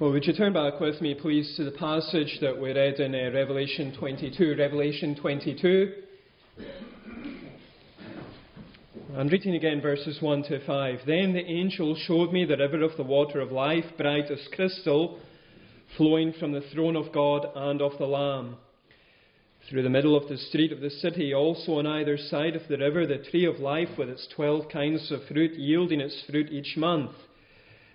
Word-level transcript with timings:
Well, 0.00 0.12
would 0.12 0.26
you 0.26 0.32
turn 0.32 0.52
back 0.52 0.78
with 0.78 1.00
me, 1.00 1.16
please, 1.16 1.54
to 1.56 1.64
the 1.64 1.72
passage 1.72 2.38
that 2.40 2.56
we 2.56 2.70
read 2.70 3.00
in 3.00 3.12
uh, 3.16 3.36
Revelation 3.36 3.92
22? 3.98 4.54
Revelation 4.56 5.16
22. 5.16 5.92
I'm 9.16 9.26
reading 9.26 9.56
again 9.56 9.80
verses 9.80 10.22
1 10.22 10.44
to 10.44 10.64
5. 10.64 11.00
Then 11.04 11.32
the 11.32 11.44
angel 11.44 11.96
showed 12.06 12.32
me 12.32 12.44
the 12.44 12.56
river 12.56 12.84
of 12.84 12.96
the 12.96 13.02
water 13.02 13.40
of 13.40 13.50
life, 13.50 13.86
bright 13.96 14.30
as 14.30 14.38
crystal, 14.54 15.18
flowing 15.96 16.32
from 16.38 16.52
the 16.52 16.62
throne 16.72 16.94
of 16.94 17.12
God 17.12 17.48
and 17.56 17.82
of 17.82 17.98
the 17.98 18.06
Lamb. 18.06 18.56
Through 19.68 19.82
the 19.82 19.90
middle 19.90 20.16
of 20.16 20.28
the 20.28 20.38
street 20.38 20.70
of 20.70 20.78
the 20.78 20.90
city, 20.90 21.34
also 21.34 21.80
on 21.80 21.88
either 21.88 22.16
side 22.16 22.54
of 22.54 22.62
the 22.68 22.78
river, 22.78 23.04
the 23.04 23.24
tree 23.32 23.46
of 23.46 23.58
life 23.58 23.98
with 23.98 24.10
its 24.10 24.28
twelve 24.36 24.68
kinds 24.72 25.10
of 25.10 25.26
fruit, 25.26 25.58
yielding 25.58 26.00
its 26.00 26.22
fruit 26.30 26.52
each 26.52 26.76
month. 26.76 27.10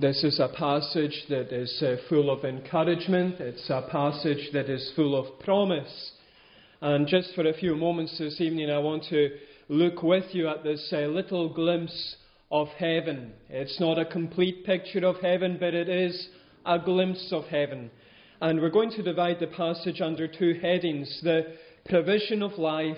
This 0.00 0.24
is 0.24 0.40
a 0.40 0.48
passage 0.48 1.26
that 1.28 1.52
is 1.52 1.82
uh, 1.82 1.96
full 2.08 2.30
of 2.30 2.46
encouragement. 2.46 3.38
It's 3.38 3.68
a 3.68 3.86
passage 3.90 4.48
that 4.54 4.70
is 4.70 4.90
full 4.96 5.14
of 5.14 5.38
promise. 5.40 6.12
And 6.80 7.06
just 7.06 7.34
for 7.34 7.46
a 7.46 7.52
few 7.52 7.76
moments 7.76 8.16
this 8.16 8.40
evening, 8.40 8.70
I 8.70 8.78
want 8.78 9.04
to 9.10 9.28
look 9.68 10.02
with 10.02 10.24
you 10.34 10.48
at 10.48 10.64
this 10.64 10.90
uh, 10.90 11.00
little 11.00 11.52
glimpse 11.52 12.16
of 12.50 12.68
heaven. 12.68 13.34
It's 13.50 13.78
not 13.78 13.98
a 13.98 14.06
complete 14.06 14.64
picture 14.64 15.04
of 15.04 15.16
heaven, 15.16 15.58
but 15.60 15.74
it 15.74 15.90
is 15.90 16.30
a 16.64 16.78
glimpse 16.78 17.28
of 17.30 17.44
heaven. 17.44 17.90
And 18.40 18.58
we're 18.58 18.70
going 18.70 18.92
to 18.92 19.02
divide 19.02 19.38
the 19.38 19.48
passage 19.48 20.00
under 20.00 20.26
two 20.26 20.54
headings 20.62 21.20
the 21.22 21.42
provision 21.90 22.42
of 22.42 22.52
life 22.52 22.96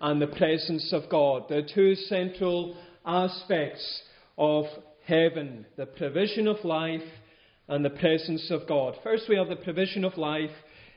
and 0.00 0.20
the 0.20 0.26
presence 0.26 0.92
of 0.92 1.08
God, 1.08 1.44
the 1.48 1.62
two 1.72 1.94
central 1.94 2.76
aspects 3.06 4.02
of 4.36 4.64
heaven, 5.06 5.66
the 5.76 5.86
provision 5.86 6.48
of 6.48 6.64
life 6.64 7.02
and 7.68 7.84
the 7.84 7.90
presence 7.90 8.50
of 8.50 8.66
God. 8.68 8.94
First, 9.02 9.28
we 9.28 9.36
have 9.36 9.48
the 9.48 9.56
provision 9.56 10.04
of 10.04 10.16
life 10.16 10.50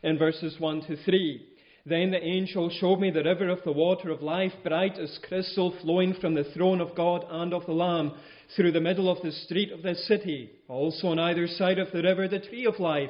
in 0.03 0.17
verses 0.17 0.55
1 0.59 0.81
to 0.88 0.97
3. 1.03 1.45
Then 1.86 2.11
the 2.11 2.23
angel 2.23 2.69
showed 2.69 3.00
me 3.00 3.11
the 3.11 3.23
river 3.23 3.47
of 3.50 3.63
the 3.63 3.72
water 3.72 4.09
of 4.11 4.22
life, 4.22 4.52
bright 4.63 4.97
as 4.97 5.19
crystal, 5.28 5.73
flowing 5.81 6.13
from 6.16 6.33
the 6.33 6.44
throne 6.53 6.81
of 6.81 6.95
God 6.95 7.25
and 7.30 7.53
of 7.53 7.66
the 7.66 7.72
Lamb, 7.72 8.13
through 8.55 8.73
the 8.73 8.81
middle 8.81 9.09
of 9.09 9.22
the 9.23 9.31
street 9.31 9.72
of 9.72 9.83
the 9.83 9.95
city. 9.95 10.52
Also 10.67 11.08
on 11.08 11.19
either 11.19 11.47
side 11.47 11.80
of 11.80 11.91
the 11.94 12.03
river, 12.03 12.28
the 12.28 12.39
tree 12.39 12.66
of 12.66 12.80
life, 12.80 13.09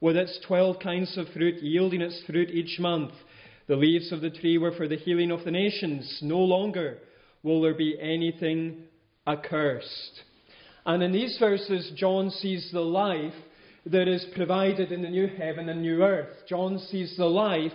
with 0.00 0.16
its 0.16 0.38
twelve 0.46 0.78
kinds 0.80 1.16
of 1.16 1.28
fruit, 1.28 1.62
yielding 1.62 2.02
its 2.02 2.22
fruit 2.26 2.50
each 2.50 2.78
month. 2.78 3.12
The 3.68 3.76
leaves 3.76 4.12
of 4.12 4.20
the 4.20 4.30
tree 4.30 4.58
were 4.58 4.72
for 4.72 4.88
the 4.88 4.96
healing 4.96 5.30
of 5.30 5.44
the 5.44 5.50
nations. 5.50 6.18
No 6.22 6.38
longer 6.38 6.98
will 7.42 7.62
there 7.62 7.74
be 7.74 7.98
anything 8.00 8.84
accursed. 9.26 10.22
And 10.86 11.02
in 11.02 11.12
these 11.12 11.36
verses, 11.38 11.92
John 11.96 12.30
sees 12.30 12.70
the 12.72 12.80
life 12.80 13.34
that 13.86 14.08
is 14.08 14.24
provided 14.34 14.92
in 14.92 15.02
the 15.02 15.08
new 15.08 15.26
heaven 15.26 15.68
and 15.68 15.82
new 15.82 16.02
earth. 16.02 16.34
John 16.48 16.78
sees 16.78 17.16
the 17.16 17.26
life 17.26 17.72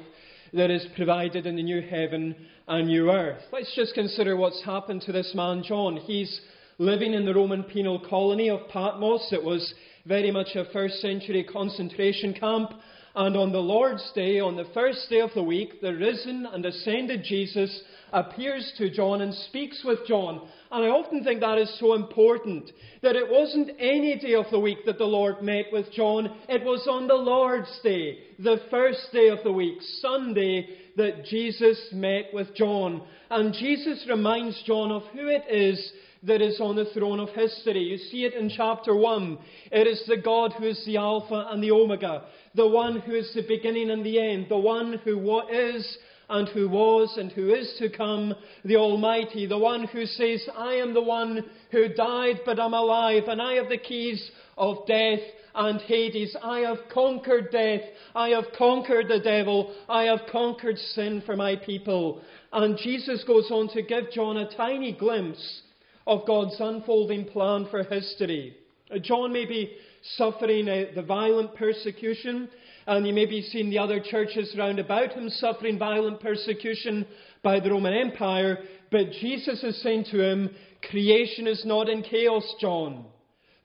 that 0.54 0.72
is 0.72 0.86
provided 0.96 1.46
in 1.46 1.56
the 1.56 1.64
new 1.64 1.82
heaven 1.82 2.36
and 2.68 2.88
new 2.88 3.12
earth. 3.12 3.42
Let's 3.52 3.76
just 3.76 3.94
consider 3.94 4.36
what's 4.36 4.64
happened 4.64 5.02
to 5.04 5.12
this 5.12 5.34
man, 5.36 5.64
John. 5.64 5.98
He's 5.98 6.42
living 6.78 7.14
in 7.14 7.26
the 7.26 7.34
Roman 7.34 7.64
penal 7.64 8.00
colony 8.00 8.50
of 8.50 8.68
Patmos. 8.70 9.30
It 9.32 9.44
was 9.44 9.74
very 10.06 10.32
much 10.32 10.56
a 10.56 10.66
first 10.72 10.96
century 11.02 11.44
concentration 11.44 12.34
camp. 12.34 12.72
And 13.18 13.38
on 13.38 13.54
the 13.54 13.60
Lord's 13.60 14.12
Day, 14.14 14.42
on 14.42 14.58
the 14.58 14.68
first 14.74 15.10
day 15.10 15.22
of 15.22 15.30
the 15.34 15.44
week, 15.44 15.80
the 15.80 15.96
risen 15.96 16.46
and 16.46 16.66
ascended 16.66 17.24
Jesus 17.24 17.82
appears 18.12 18.74
to 18.78 18.90
John 18.90 19.22
and 19.22 19.34
speaks 19.34 19.84
with 19.86 20.00
John. 20.06 20.46
And 20.70 20.84
I 20.84 20.90
often 20.90 21.24
think 21.24 21.40
that 21.40 21.58
is 21.58 21.80
so 21.80 21.94
important 21.94 22.70
that 23.02 23.16
it 23.16 23.30
wasn't 23.30 23.72
any 23.80 24.20
day 24.20 24.34
of 24.36 24.48
the 24.52 24.60
week 24.60 24.80
that 24.86 24.98
the 24.98 25.06
Lord 25.06 25.42
met 25.42 25.68
with 25.72 25.92
John. 25.94 26.30
It 26.50 26.66
was 26.66 26.88
on 26.90 27.08
the 27.08 27.16
Lord's 27.16 27.80
Day, 27.84 28.18
the 28.38 28.60
first 28.70 29.08
day 29.14 29.30
of 29.30 29.40
the 29.46 29.54
week, 29.54 29.78
Sunday, 30.02 30.68
that 30.98 31.24
Jesus 31.24 31.80
met 31.94 32.26
with 32.34 32.54
John. 32.54 33.02
And 33.30 33.54
Jesus 33.54 34.06
reminds 34.10 34.62
John 34.64 34.92
of 34.92 35.04
who 35.14 35.28
it 35.28 35.44
is 35.50 35.92
that 36.24 36.42
is 36.42 36.60
on 36.60 36.76
the 36.76 36.86
throne 36.94 37.20
of 37.20 37.30
history. 37.30 37.84
You 37.84 37.98
see 37.98 38.26
it 38.26 38.34
in 38.34 38.50
chapter 38.50 38.96
1. 38.96 39.38
It 39.72 39.88
is 39.88 40.04
the 40.08 40.18
God 40.18 40.54
who 40.54 40.66
is 40.66 40.84
the 40.86 40.98
Alpha 40.98 41.48
and 41.50 41.62
the 41.62 41.72
Omega, 41.72 42.24
the 42.56 42.68
one 42.68 43.00
who 43.00 43.14
is 43.14 43.32
the 43.34 43.44
beginning 43.48 43.90
and 43.92 44.06
the 44.06 44.20
end, 44.20 44.48
the 44.50 44.58
one 44.58 45.00
who 45.04 45.42
is 45.50 45.98
and 46.30 46.48
who 46.50 46.68
was 46.68 47.16
and 47.18 47.32
who 47.32 47.54
is 47.54 47.76
to 47.80 47.90
come, 47.90 48.34
the 48.64 48.78
Almighty, 48.78 49.46
the 49.46 49.58
one 49.58 49.86
who 49.86 50.06
says, 50.06 50.48
I 50.58 50.76
am 50.76 50.94
the 50.94 51.02
one 51.02 51.46
who 51.72 51.90
died, 51.90 52.40
but 52.46 52.60
I'm 52.60 52.74
alive, 52.74 53.24
and 53.28 53.42
I 53.42 53.54
have 53.54 53.70
the 53.70 53.78
keys 53.78 54.32
of 54.58 54.88
death 54.88 55.20
and 55.54 55.80
Hades. 55.82 56.36
I 56.44 56.60
have 56.60 56.78
conquered 56.92 57.52
death. 57.52 57.82
I 58.14 58.30
have 58.30 58.46
conquered 58.58 59.08
the 59.08 59.20
devil. 59.20 59.74
I 59.88 60.04
have 60.04 60.22
conquered 60.32 60.78
sin 60.78 61.24
for 61.26 61.36
my 61.36 61.56
people. 61.56 62.22
And 62.52 62.78
Jesus 62.78 63.24
goes 63.26 63.50
on 63.52 63.70
to 63.70 63.82
give 63.82 64.12
John 64.12 64.38
a 64.38 64.56
tiny 64.56 64.94
glimpse 64.94 65.62
of 66.08 66.28
God's 66.28 66.56
unfolding 66.60 67.26
plan 67.26 67.68
for 67.72 67.84
history. 67.84 68.58
John 69.02 69.34
may 69.34 69.46
be 69.46 69.78
suffering 70.18 70.70
uh, 70.70 70.86
the 70.96 71.02
violent 71.02 71.56
persecution 71.56 72.50
and 72.88 73.08
you 73.08 73.14
may 73.14 73.26
be 73.26 73.42
seeing 73.42 73.70
the 73.70 73.80
other 73.80 74.00
churches 74.00 74.54
round 74.58 74.80
about 74.80 75.14
him 75.14 75.30
suffering 75.30 75.80
violent 75.80 76.20
persecution 76.20 77.06
by 77.42 77.60
the 77.60 77.72
Roman 77.72 77.94
Empire. 77.94 78.60
But 78.92 79.12
Jesus 79.20 79.64
is 79.64 79.82
saying 79.82 80.06
to 80.12 80.22
him, 80.22 80.52
Creation 80.90 81.48
is 81.48 81.64
not 81.66 81.90
in 81.90 82.04
chaos, 82.04 82.44
John. 82.62 83.06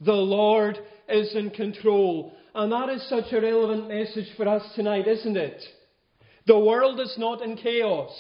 The 0.01 0.13
Lord 0.13 0.79
is 1.09 1.35
in 1.35 1.51
control. 1.51 2.33
And 2.55 2.73
that 2.73 2.89
is 2.89 3.07
such 3.09 3.33
a 3.33 3.41
relevant 3.41 3.89
message 3.89 4.29
for 4.37 4.49
us 4.49 4.63
tonight, 4.75 5.07
isn't 5.07 5.37
it? 5.37 5.63
The 6.47 6.59
world 6.59 6.99
is 6.99 7.15
not 7.19 7.43
in 7.43 7.57
chaos. 7.57 8.11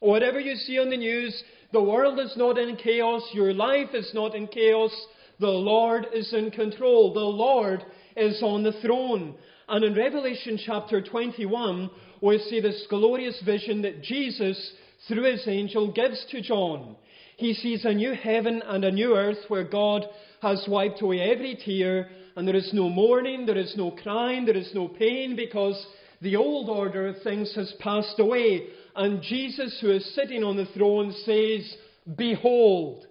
Whatever 0.00 0.40
you 0.40 0.56
see 0.56 0.78
on 0.78 0.88
the 0.88 0.96
news, 0.96 1.42
the 1.72 1.82
world 1.82 2.18
is 2.18 2.32
not 2.36 2.56
in 2.56 2.76
chaos. 2.76 3.22
Your 3.34 3.52
life 3.52 3.90
is 3.92 4.10
not 4.14 4.34
in 4.34 4.46
chaos. 4.46 4.92
The 5.40 5.46
Lord 5.46 6.06
is 6.12 6.32
in 6.32 6.50
control. 6.50 7.12
The 7.12 7.20
Lord 7.20 7.84
is 8.16 8.42
on 8.42 8.62
the 8.62 8.72
throne. 8.82 9.34
And 9.68 9.84
in 9.84 9.94
Revelation 9.94 10.58
chapter 10.64 11.00
21, 11.00 11.90
we 12.20 12.38
see 12.38 12.60
this 12.60 12.86
glorious 12.90 13.40
vision 13.44 13.82
that 13.82 14.02
Jesus, 14.02 14.72
through 15.06 15.30
his 15.30 15.46
angel, 15.46 15.92
gives 15.92 16.24
to 16.30 16.40
John. 16.40 16.96
He 17.36 17.54
sees 17.54 17.84
a 17.84 17.92
new 17.92 18.14
heaven 18.14 18.62
and 18.66 18.84
a 18.84 18.90
new 18.90 19.14
earth 19.14 19.38
where 19.48 19.64
God 19.64 20.04
has 20.42 20.64
wiped 20.68 21.02
away 21.02 21.20
every 21.20 21.56
tear, 21.64 22.08
and 22.34 22.46
there 22.46 22.56
is 22.56 22.70
no 22.72 22.88
mourning, 22.88 23.46
there 23.46 23.58
is 23.58 23.74
no 23.76 23.92
crying, 23.92 24.44
there 24.44 24.56
is 24.56 24.70
no 24.74 24.88
pain, 24.88 25.36
because 25.36 25.86
the 26.20 26.36
old 26.36 26.68
order 26.68 27.06
of 27.06 27.22
things 27.22 27.54
has 27.54 27.72
passed 27.78 28.18
away. 28.18 28.68
And 28.96 29.22
Jesus, 29.22 29.78
who 29.80 29.90
is 29.90 30.14
sitting 30.14 30.42
on 30.42 30.56
the 30.56 30.66
throne, 30.74 31.12
says, 31.24 31.76
Behold, 32.16 33.06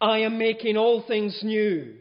I 0.00 0.20
am 0.20 0.38
making 0.38 0.76
all 0.76 1.02
things 1.06 1.40
new. 1.42 1.94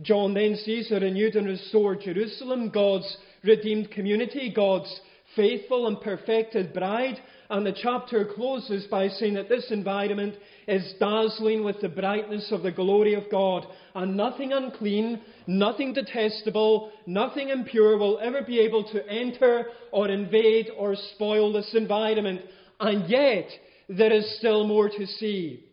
John 0.00 0.32
then 0.32 0.56
sees 0.56 0.90
a 0.90 1.00
renewed 1.00 1.34
and 1.36 1.46
restored 1.46 2.00
Jerusalem, 2.00 2.70
God's 2.70 3.16
redeemed 3.42 3.90
community, 3.90 4.52
God's 4.54 5.00
faithful 5.36 5.86
and 5.86 6.00
perfected 6.00 6.72
bride. 6.72 7.20
And 7.50 7.66
the 7.66 7.76
chapter 7.82 8.24
closes 8.34 8.86
by 8.86 9.08
saying 9.08 9.34
that 9.34 9.48
this 9.48 9.70
environment 9.70 10.36
is 10.66 10.94
dazzling 10.98 11.64
with 11.64 11.80
the 11.80 11.88
brightness 11.88 12.50
of 12.52 12.62
the 12.62 12.72
glory 12.72 13.14
of 13.14 13.24
God. 13.30 13.66
And 13.94 14.16
nothing 14.16 14.52
unclean, 14.52 15.20
nothing 15.46 15.92
detestable, 15.92 16.92
nothing 17.06 17.50
impure 17.50 17.98
will 17.98 18.18
ever 18.20 18.42
be 18.42 18.60
able 18.60 18.84
to 18.84 19.06
enter 19.06 19.66
or 19.92 20.08
invade 20.08 20.68
or 20.76 20.94
spoil 21.14 21.52
this 21.52 21.74
environment. 21.74 22.40
And 22.80 23.08
yet, 23.08 23.48
there 23.88 24.12
is 24.12 24.38
still 24.38 24.66
more 24.66 24.88
to 24.88 25.06
see. 25.06 25.67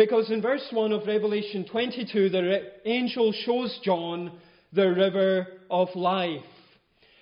Because 0.00 0.30
in 0.30 0.40
verse 0.40 0.66
1 0.72 0.92
of 0.92 1.06
Revelation 1.06 1.66
22, 1.70 2.30
the 2.30 2.62
angel 2.86 3.34
shows 3.44 3.78
John 3.84 4.32
the 4.72 4.88
river 4.88 5.46
of 5.70 5.88
life. 5.94 6.40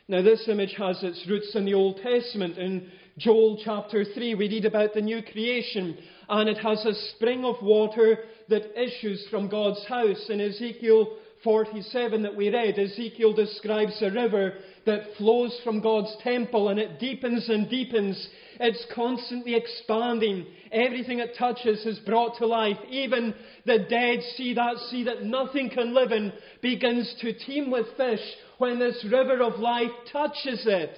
Now, 0.06 0.22
this 0.22 0.46
image 0.46 0.76
has 0.78 1.02
its 1.02 1.26
roots 1.28 1.56
in 1.56 1.64
the 1.64 1.75
Old 1.75 1.96
Testament. 1.96 2.56
In 2.56 2.88
Joel 3.19 3.60
chapter 3.64 4.04
3, 4.04 4.36
we 4.36 4.48
read 4.48 4.64
about 4.64 4.94
the 4.94 5.00
new 5.00 5.25
creation, 5.25 5.98
and 6.28 6.48
it 6.48 6.58
has 6.58 6.84
a 6.84 6.94
spring 7.16 7.44
of 7.44 7.56
water 7.62 8.19
that 8.48 8.80
issues 8.80 9.26
from 9.28 9.48
God's 9.48 9.84
house. 9.88 10.26
In 10.28 10.40
Ezekiel 10.40 11.16
47 11.42 12.22
that 12.22 12.36
we 12.36 12.48
read, 12.48 12.78
Ezekiel 12.78 13.32
describes 13.32 14.00
a 14.02 14.12
river 14.12 14.54
that 14.86 15.16
flows 15.16 15.58
from 15.64 15.80
God's 15.80 16.16
temple 16.22 16.69
and 16.69 16.78
it 16.78 17.00
deepens 17.00 17.48
and 17.48 17.69
deepens. 17.69 18.28
It's 18.60 18.84
constantly 18.94 19.55
expanding. 19.55 20.46
Everything 20.72 21.20
it 21.20 21.37
touches 21.38 21.84
is 21.87 21.99
brought 22.00 22.38
to 22.38 22.46
life. 22.46 22.76
Even 22.90 23.34
the 23.64 23.78
Dead 23.88 24.20
Sea, 24.37 24.55
that 24.55 24.76
sea 24.90 25.05
that 25.05 25.22
nothing 25.22 25.70
can 25.70 25.94
live 25.94 26.12
in, 26.12 26.32
begins 26.60 27.14
to 27.20 27.32
teem 27.32 27.70
with 27.70 27.87
fish 27.96 28.20
when 28.58 28.78
this 28.78 29.05
river 29.10 29.43
of 29.43 29.60
life 29.60 29.90
touches 30.12 30.64
it. 30.66 30.96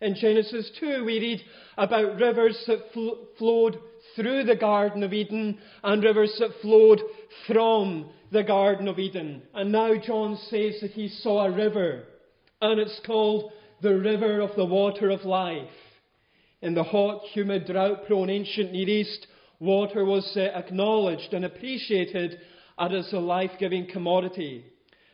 In 0.00 0.16
Genesis 0.16 0.70
2, 0.80 1.04
we 1.04 1.20
read 1.20 1.40
about 1.78 2.18
rivers 2.18 2.60
that 2.66 2.92
fl- 2.92 3.24
flowed 3.38 3.78
through 4.16 4.44
the 4.44 4.56
Garden 4.56 5.02
of 5.02 5.12
Eden 5.12 5.58
and 5.84 6.02
rivers 6.02 6.34
that 6.40 6.60
flowed 6.60 7.00
from 7.46 8.10
the 8.32 8.42
Garden 8.42 8.88
of 8.88 8.98
Eden. 8.98 9.42
And 9.54 9.70
now 9.70 9.94
John 10.04 10.36
says 10.48 10.80
that 10.80 10.90
he 10.92 11.08
saw 11.08 11.44
a 11.44 11.52
river, 11.52 12.04
and 12.60 12.80
it's 12.80 13.00
called 13.06 13.52
the 13.80 13.94
river 13.96 14.40
of 14.40 14.56
the 14.56 14.64
water 14.64 15.10
of 15.10 15.24
life. 15.24 15.68
In 16.62 16.74
the 16.74 16.84
hot, 16.84 17.22
humid, 17.32 17.66
drought 17.66 18.06
prone 18.06 18.30
ancient 18.30 18.70
Near 18.70 18.88
East, 18.88 19.26
water 19.58 20.04
was 20.04 20.32
uh, 20.36 20.42
acknowledged 20.42 21.34
and 21.34 21.44
appreciated 21.44 22.38
as 22.78 23.12
a 23.12 23.18
life 23.18 23.50
giving 23.58 23.88
commodity. 23.88 24.64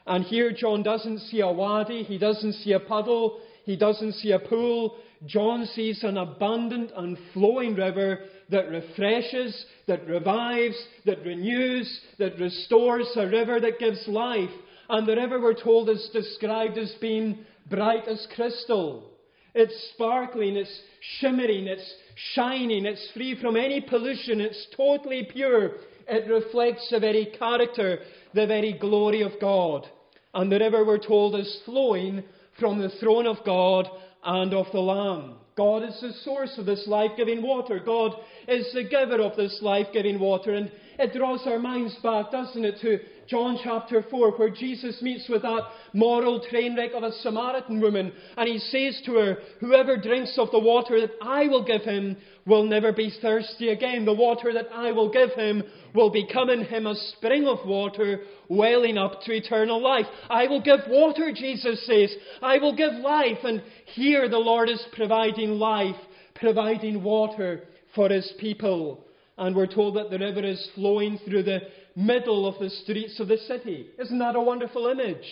And 0.06 0.24
here 0.24 0.52
John 0.52 0.82
doesn't 0.82 1.20
see 1.20 1.40
a 1.40 1.50
wadi, 1.50 2.02
he 2.02 2.18
doesn't 2.18 2.52
see 2.52 2.72
a 2.72 2.80
puddle, 2.80 3.40
he 3.64 3.76
doesn't 3.76 4.12
see 4.14 4.32
a 4.32 4.38
pool. 4.38 4.98
John 5.26 5.64
sees 5.74 6.04
an 6.04 6.18
abundant 6.18 6.92
and 6.94 7.16
flowing 7.32 7.74
river 7.74 8.20
that 8.50 8.68
refreshes, 8.68 9.64
that 9.86 10.06
revives, 10.06 10.76
that 11.06 11.24
renews, 11.24 12.00
that 12.18 12.38
restores, 12.38 13.10
a 13.16 13.26
river 13.26 13.58
that 13.58 13.78
gives 13.78 14.06
life. 14.06 14.50
And 14.90 15.08
the 15.08 15.16
river, 15.16 15.40
we're 15.40 15.54
told, 15.54 15.88
is 15.88 16.10
described 16.12 16.76
as 16.76 16.94
being 17.00 17.38
bright 17.70 18.06
as 18.06 18.26
crystal. 18.34 19.17
It's 19.58 19.90
sparkling, 19.94 20.56
it's 20.56 20.80
shimmering, 21.18 21.66
it's 21.66 21.94
shining, 22.34 22.86
it's 22.86 23.10
free 23.12 23.40
from 23.40 23.56
any 23.56 23.80
pollution, 23.80 24.40
it's 24.40 24.66
totally 24.76 25.28
pure. 25.30 25.72
It 26.06 26.30
reflects 26.30 26.88
the 26.90 27.00
very 27.00 27.26
character, 27.38 27.98
the 28.34 28.46
very 28.46 28.78
glory 28.78 29.22
of 29.22 29.32
God. 29.40 29.86
And 30.32 30.50
the 30.50 30.58
river, 30.58 30.84
we're 30.84 30.98
told, 30.98 31.34
is 31.34 31.60
flowing 31.64 32.22
from 32.60 32.78
the 32.78 32.90
throne 33.00 33.26
of 33.26 33.44
God 33.44 33.88
and 34.24 34.54
of 34.54 34.66
the 34.72 34.80
Lamb. 34.80 35.34
God 35.58 35.82
is 35.82 36.00
the 36.00 36.12
source 36.22 36.56
of 36.56 36.66
this 36.66 36.86
life 36.86 37.10
giving 37.16 37.42
water. 37.42 37.80
God 37.84 38.12
is 38.46 38.72
the 38.72 38.84
giver 38.84 39.20
of 39.20 39.36
this 39.36 39.58
life 39.60 39.88
giving 39.92 40.20
water. 40.20 40.54
And 40.54 40.70
it 41.00 41.12
draws 41.12 41.42
our 41.46 41.58
minds 41.58 41.96
back, 42.00 42.30
doesn't 42.30 42.64
it, 42.64 42.76
to 42.82 43.00
John 43.28 43.58
chapter 43.62 44.04
4, 44.08 44.38
where 44.38 44.50
Jesus 44.50 45.02
meets 45.02 45.28
with 45.28 45.42
that 45.42 45.62
moral 45.92 46.40
train 46.48 46.76
wreck 46.76 46.92
of 46.94 47.02
a 47.02 47.12
Samaritan 47.12 47.80
woman. 47.80 48.12
And 48.36 48.48
he 48.48 48.58
says 48.58 49.02
to 49.04 49.14
her, 49.14 49.38
Whoever 49.60 49.96
drinks 49.96 50.38
of 50.38 50.50
the 50.50 50.60
water 50.60 51.00
that 51.00 51.10
I 51.20 51.48
will 51.48 51.64
give 51.64 51.82
him 51.82 52.16
will 52.46 52.64
never 52.64 52.92
be 52.92 53.12
thirsty 53.20 53.68
again. 53.68 54.06
The 54.06 54.14
water 54.14 54.52
that 54.54 54.68
I 54.72 54.92
will 54.92 55.12
give 55.12 55.32
him 55.32 55.62
will 55.94 56.10
become 56.10 56.48
in 56.48 56.64
him 56.64 56.86
a 56.86 56.94
spring 56.94 57.46
of 57.46 57.58
water 57.66 58.20
welling 58.48 58.96
up 58.96 59.20
to 59.22 59.32
eternal 59.32 59.82
life. 59.82 60.06
I 60.30 60.46
will 60.46 60.62
give 60.62 60.80
water, 60.88 61.30
Jesus 61.34 61.84
says. 61.86 62.14
I 62.40 62.58
will 62.58 62.74
give 62.74 62.94
life. 62.94 63.38
And 63.44 63.62
here 63.94 64.28
the 64.28 64.38
Lord 64.38 64.70
is 64.70 64.84
providing 64.92 65.47
life, 65.56 65.96
providing 66.34 67.02
water 67.02 67.62
for 67.94 68.08
his 68.08 68.32
people. 68.38 69.04
And 69.36 69.54
we're 69.54 69.66
told 69.66 69.96
that 69.96 70.10
the 70.10 70.18
river 70.18 70.44
is 70.44 70.68
flowing 70.74 71.18
through 71.24 71.44
the 71.44 71.60
middle 71.94 72.46
of 72.46 72.58
the 72.58 72.70
streets 72.70 73.18
of 73.20 73.28
the 73.28 73.38
city. 73.38 73.90
Isn't 73.98 74.18
that 74.18 74.36
a 74.36 74.40
wonderful 74.40 74.88
image? 74.88 75.26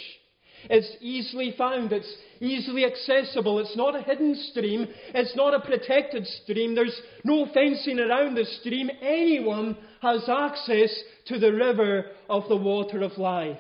It's 0.69 0.97
easily 1.01 1.55
found. 1.57 1.93
It's 1.93 2.13
easily 2.41 2.85
accessible. 2.85 3.59
It's 3.59 3.77
not 3.77 3.95
a 3.95 4.03
hidden 4.03 4.35
stream. 4.51 4.87
It's 5.15 5.37
not 5.37 5.55
a 5.55 5.61
protected 5.61 6.27
stream. 6.27 6.75
There's 6.75 6.99
no 7.25 7.47
fencing 7.53 8.01
around 8.01 8.35
the 8.35 8.45
stream. 8.61 8.91
Anyone 9.01 9.77
has 10.03 10.29
access 10.29 10.91
to 11.27 11.39
the 11.39 11.53
river 11.53 12.07
of 12.29 12.49
the 12.49 12.57
water 12.57 13.03
of 13.03 13.19
life. 13.19 13.59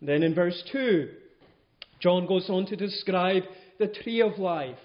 Then 0.00 0.22
in 0.22 0.34
verse 0.34 0.62
2, 0.72 1.08
John 2.00 2.26
goes 2.26 2.50
on 2.50 2.66
to 2.66 2.76
describe 2.76 3.44
the 3.78 3.86
tree 3.86 4.20
of 4.20 4.38
life. 4.38 4.76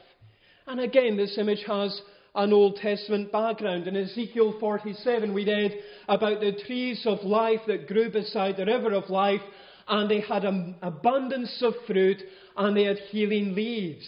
And 0.68 0.80
again, 0.81 1.18
this 1.18 1.38
image 1.38 1.64
has 1.66 2.02
an 2.36 2.54
Old 2.54 2.75
Testament 2.75 3.31
background. 3.31 3.88
In 3.88 3.96
Ezekiel 3.96 4.58
47, 4.60 5.34
we 5.34 5.46
read 5.46 5.80
about 6.08 6.40
the 6.40 6.52
trees 6.66 7.02
of 7.06 7.24
life 7.24 7.62
that 7.68 7.88
grew 7.88 8.12
beside 8.12 8.58
the 8.58 8.66
river 8.66 8.94
of 8.94 9.10
life 9.10 9.42
and 9.88 10.10
they 10.10 10.22
had 10.22 10.44
an 10.44 10.75
abundance 10.81 11.62
of 11.62 11.74
fruit, 11.86 12.22
and 12.58 12.75
they 12.75 12.84
had 12.84 12.98
healing 13.10 13.56
leaves. 13.56 14.06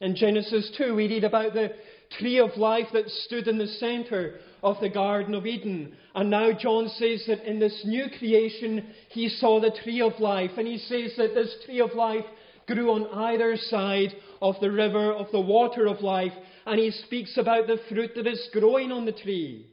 In 0.00 0.14
Genesis 0.14 0.70
2, 0.76 0.94
we 0.94 1.08
read 1.08 1.24
about 1.24 1.54
the 1.54 1.70
tree 2.18 2.38
of 2.38 2.56
life 2.56 2.88
that 2.92 3.08
stood 3.08 3.48
in 3.48 3.56
the 3.56 3.66
centre 3.66 4.40
of 4.62 4.76
the 4.80 4.90
Garden 4.90 5.34
of 5.34 5.46
Eden. 5.46 5.94
And 6.14 6.28
now 6.28 6.52
John 6.52 6.88
says 6.88 7.24
that 7.28 7.48
in 7.48 7.58
this 7.58 7.82
new 7.84 8.06
creation, 8.18 8.86
he 9.08 9.28
saw 9.28 9.60
the 9.60 9.74
tree 9.82 10.02
of 10.02 10.20
life. 10.20 10.50
And 10.58 10.66
he 10.66 10.78
says 10.78 11.12
that 11.16 11.34
this 11.34 11.54
tree 11.64 11.80
of 11.80 11.94
life 11.94 12.24
grew 12.66 12.92
on 12.92 13.06
either 13.06 13.56
side 13.56 14.14
of 14.40 14.56
the 14.60 14.70
river 14.70 15.12
of 15.12 15.26
the 15.32 15.40
water 15.40 15.86
of 15.86 16.00
life. 16.00 16.32
And 16.66 16.78
he 16.78 16.90
speaks 16.90 17.36
about 17.36 17.66
the 17.66 17.78
fruit 17.88 18.12
that 18.16 18.26
is 18.26 18.48
growing 18.52 18.92
on 18.92 19.04
the 19.04 19.12
tree. 19.12 19.66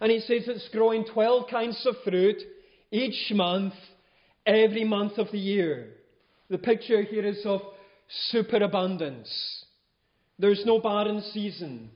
And 0.00 0.10
he 0.10 0.20
says 0.20 0.44
it's 0.46 0.68
growing 0.70 1.04
12 1.04 1.50
kinds 1.50 1.84
of 1.86 1.96
fruit 2.04 2.36
each 2.90 3.32
month 3.32 3.74
every 4.46 4.84
month 4.84 5.18
of 5.18 5.30
the 5.32 5.38
year. 5.38 5.88
The 6.50 6.58
picture 6.58 7.02
here 7.02 7.26
is 7.26 7.44
of 7.44 7.60
superabundance. 8.30 9.64
There's 10.38 10.62
no 10.64 10.80
barren 10.80 11.22
season. 11.32 11.90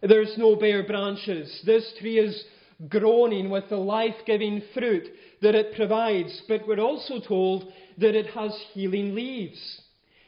There's 0.00 0.34
no 0.38 0.56
bare 0.56 0.84
branches. 0.86 1.60
This 1.66 1.92
tree 1.98 2.18
is 2.18 2.44
groaning 2.86 3.50
with 3.50 3.68
the 3.68 3.76
life 3.76 4.14
giving 4.24 4.62
fruit 4.72 5.08
that 5.42 5.54
it 5.54 5.74
provides, 5.74 6.42
but 6.48 6.66
we're 6.66 6.78
also 6.78 7.18
told 7.18 7.72
that 7.98 8.14
it 8.14 8.26
has 8.26 8.56
healing 8.72 9.14
leaves. 9.14 9.80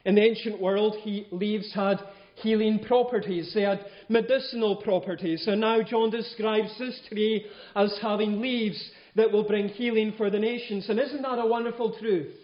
In 0.04 0.16
the 0.16 0.22
ancient 0.22 0.60
world, 0.60 0.96
he, 1.00 1.26
leaves 1.30 1.72
had 1.72 1.98
healing 2.36 2.80
properties, 2.80 3.52
they 3.54 3.62
had 3.62 3.84
medicinal 4.08 4.76
properties, 4.76 5.46
and 5.46 5.60
now 5.60 5.82
John 5.82 6.10
describes 6.10 6.76
this 6.78 6.98
tree 7.08 7.46
as 7.76 7.96
having 8.00 8.40
leaves 8.40 8.90
that 9.14 9.30
will 9.30 9.44
bring 9.44 9.68
healing 9.68 10.14
for 10.16 10.30
the 10.30 10.38
nations. 10.38 10.88
And 10.88 10.98
isn't 10.98 11.22
that 11.22 11.38
a 11.38 11.46
wonderful 11.46 11.96
truth? 11.98 12.34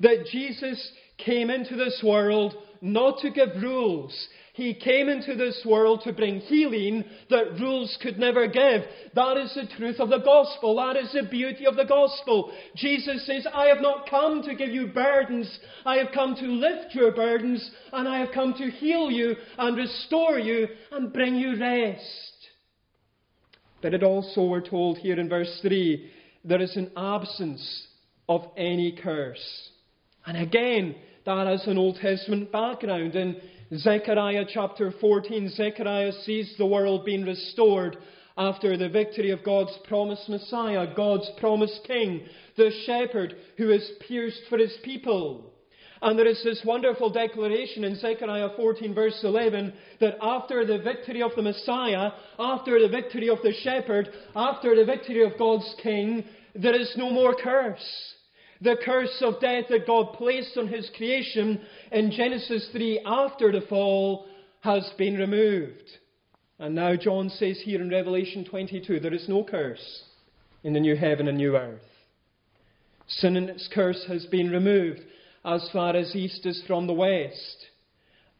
That 0.00 0.26
Jesus 0.30 0.92
came 1.18 1.50
into 1.50 1.76
this 1.76 2.02
world 2.04 2.54
not 2.82 3.20
to 3.20 3.30
give 3.30 3.62
rules. 3.62 4.28
He 4.56 4.72
came 4.72 5.10
into 5.10 5.34
this 5.34 5.60
world 5.66 6.00
to 6.04 6.14
bring 6.14 6.40
healing 6.40 7.04
that 7.28 7.60
rules 7.60 7.94
could 8.00 8.18
never 8.18 8.46
give. 8.46 8.84
That 9.14 9.36
is 9.36 9.52
the 9.54 9.66
truth 9.76 10.00
of 10.00 10.08
the 10.08 10.20
gospel. 10.20 10.76
That 10.76 10.96
is 10.96 11.12
the 11.12 11.28
beauty 11.28 11.66
of 11.66 11.76
the 11.76 11.84
gospel. 11.84 12.50
Jesus 12.74 13.26
says, 13.26 13.46
I 13.52 13.66
have 13.66 13.82
not 13.82 14.08
come 14.08 14.42
to 14.44 14.54
give 14.54 14.70
you 14.70 14.86
burdens. 14.86 15.58
I 15.84 15.96
have 15.96 16.06
come 16.14 16.34
to 16.36 16.46
lift 16.46 16.94
your 16.94 17.12
burdens 17.12 17.70
and 17.92 18.08
I 18.08 18.18
have 18.20 18.32
come 18.32 18.54
to 18.54 18.70
heal 18.70 19.10
you 19.10 19.36
and 19.58 19.76
restore 19.76 20.38
you 20.38 20.68
and 20.90 21.12
bring 21.12 21.34
you 21.34 21.60
rest. 21.60 22.32
But 23.82 23.92
it 23.92 24.02
also, 24.02 24.46
we're 24.46 24.66
told 24.66 24.96
here 24.96 25.20
in 25.20 25.28
verse 25.28 25.58
3, 25.60 26.10
there 26.46 26.62
is 26.62 26.74
an 26.76 26.92
absence 26.96 27.88
of 28.26 28.40
any 28.56 28.92
curse. 28.92 29.70
And 30.24 30.38
again, 30.38 30.94
that 31.26 31.46
has 31.46 31.66
an 31.66 31.76
Old 31.76 31.96
Testament 31.96 32.50
background. 32.50 33.16
In 33.16 33.36
Zechariah 33.74 34.44
chapter 34.48 34.92
14, 35.00 35.48
Zechariah 35.50 36.12
sees 36.24 36.54
the 36.56 36.66
world 36.66 37.04
being 37.04 37.24
restored 37.24 37.96
after 38.36 38.76
the 38.76 38.88
victory 38.88 39.30
of 39.30 39.42
God's 39.42 39.76
promised 39.88 40.28
Messiah, 40.28 40.94
God's 40.94 41.28
promised 41.38 41.80
King, 41.84 42.26
the 42.56 42.70
shepherd 42.84 43.34
who 43.56 43.70
is 43.70 43.90
pierced 44.06 44.42
for 44.48 44.58
his 44.58 44.76
people. 44.84 45.52
And 46.00 46.16
there 46.16 46.28
is 46.28 46.40
this 46.44 46.62
wonderful 46.64 47.10
declaration 47.10 47.82
in 47.82 47.96
Zechariah 47.96 48.50
14, 48.54 48.94
verse 48.94 49.18
11, 49.24 49.72
that 49.98 50.18
after 50.22 50.64
the 50.64 50.78
victory 50.78 51.22
of 51.22 51.32
the 51.34 51.42
Messiah, 51.42 52.10
after 52.38 52.80
the 52.80 52.88
victory 52.88 53.28
of 53.28 53.38
the 53.42 53.54
shepherd, 53.64 54.10
after 54.36 54.76
the 54.76 54.84
victory 54.84 55.24
of 55.24 55.38
God's 55.38 55.74
king, 55.82 56.24
there 56.54 56.78
is 56.78 56.92
no 56.96 57.10
more 57.10 57.34
curse. 57.34 58.14
The 58.60 58.76
curse 58.82 59.22
of 59.22 59.40
death 59.40 59.64
that 59.70 59.86
God 59.86 60.14
placed 60.14 60.56
on 60.56 60.68
his 60.68 60.90
creation 60.96 61.60
in 61.92 62.10
Genesis 62.10 62.68
3 62.72 63.02
after 63.04 63.52
the 63.52 63.66
fall 63.66 64.26
has 64.60 64.88
been 64.96 65.16
removed. 65.16 65.84
And 66.58 66.74
now 66.74 66.96
John 66.96 67.28
says 67.28 67.60
here 67.62 67.82
in 67.82 67.90
Revelation 67.90 68.44
22 68.44 69.00
there 69.00 69.12
is 69.12 69.28
no 69.28 69.44
curse 69.44 70.04
in 70.64 70.72
the 70.72 70.80
new 70.80 70.96
heaven 70.96 71.28
and 71.28 71.36
new 71.36 71.56
earth. 71.56 71.80
Sin 73.08 73.36
and 73.36 73.50
its 73.50 73.68
curse 73.72 74.04
has 74.08 74.26
been 74.26 74.50
removed 74.50 75.00
as 75.44 75.68
far 75.72 75.94
as 75.94 76.16
east 76.16 76.44
is 76.46 76.62
from 76.66 76.86
the 76.86 76.94
west. 76.94 77.66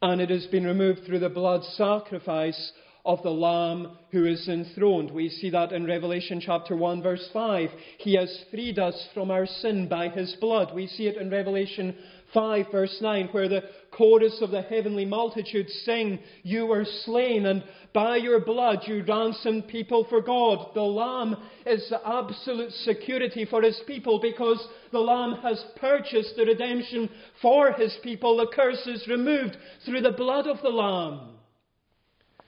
And 0.01 0.19
it 0.19 0.29
has 0.29 0.45
been 0.47 0.65
removed 0.65 1.01
through 1.05 1.19
the 1.19 1.29
blood 1.29 1.63
sacrifice 1.63 2.71
of 3.07 3.23
the 3.23 3.29
Lamb 3.29 3.97
who 4.11 4.25
is 4.25 4.49
enthroned. 4.49 5.11
We 5.11 5.29
see 5.29 5.49
that 5.51 5.71
in 5.71 5.85
Revelation 5.85 6.41
chapter 6.41 6.75
1, 6.75 7.01
verse 7.01 7.25
5. 7.31 7.69
He 7.99 8.15
has 8.15 8.43
freed 8.51 8.77
us 8.77 9.07
from 9.13 9.31
our 9.31 9.45
sin 9.45 9.87
by 9.87 10.09
his 10.09 10.35
blood. 10.41 10.75
We 10.75 10.87
see 10.87 11.07
it 11.07 11.15
in 11.15 11.29
Revelation 11.29 11.95
5, 12.33 12.65
verse 12.69 12.97
9, 13.01 13.29
where 13.31 13.47
the 13.47 13.63
chorus 13.91 14.39
of 14.41 14.51
the 14.51 14.61
heavenly 14.61 15.05
multitude 15.05 15.69
sing, 15.85 16.19
You 16.43 16.65
were 16.65 16.83
slain, 17.05 17.45
and 17.45 17.63
by 17.93 18.17
your 18.17 18.41
blood 18.41 18.79
you 18.85 19.05
ransomed 19.07 19.69
people 19.69 20.05
for 20.09 20.19
God. 20.19 20.73
The 20.73 20.81
Lamb 20.81 21.37
is 21.65 21.87
the 21.89 22.05
absolute 22.05 22.71
security 22.71 23.45
for 23.45 23.61
his 23.61 23.81
people 23.87 24.19
because 24.19 24.67
the 24.91 24.99
Lamb 24.99 25.39
has 25.43 25.63
purchased 25.77 26.35
the 26.35 26.45
redemption 26.45 27.09
for 27.41 27.71
his 27.71 27.97
people. 28.03 28.35
The 28.35 28.47
curse 28.53 28.85
is 28.85 29.07
removed 29.07 29.55
through 29.85 30.01
the 30.01 30.11
blood 30.11 30.45
of 30.45 30.61
the 30.61 30.69
Lamb. 30.69 31.36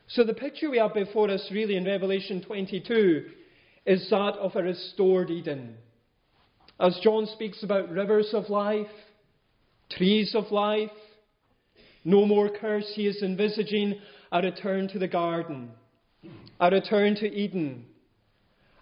So 0.10 0.24
the 0.24 0.34
picture 0.34 0.72
we 0.72 0.80
have 0.80 0.96
before 0.96 1.30
us, 1.30 1.48
really, 1.52 1.78
in 1.78 1.86
Revelation 1.86 2.42
22, 2.42 3.26
is 3.86 4.10
that 4.10 4.34
of 4.40 4.56
a 4.56 4.64
restored 4.64 5.30
Eden. 5.30 5.76
As 6.80 7.00
John 7.04 7.28
speaks 7.28 7.62
about 7.62 7.92
rivers 7.92 8.32
of 8.34 8.50
life, 8.50 8.88
trees 9.92 10.34
of 10.34 10.52
life, 10.52 10.90
no 12.04 12.26
more 12.26 12.50
curse, 12.50 12.92
he 12.96 13.06
is 13.06 13.22
envisaging 13.22 14.00
a 14.32 14.42
return 14.42 14.88
to 14.88 14.98
the 14.98 15.08
garden, 15.08 15.70
a 16.60 16.72
return 16.72 17.14
to 17.18 17.28
Eden, 17.28 17.86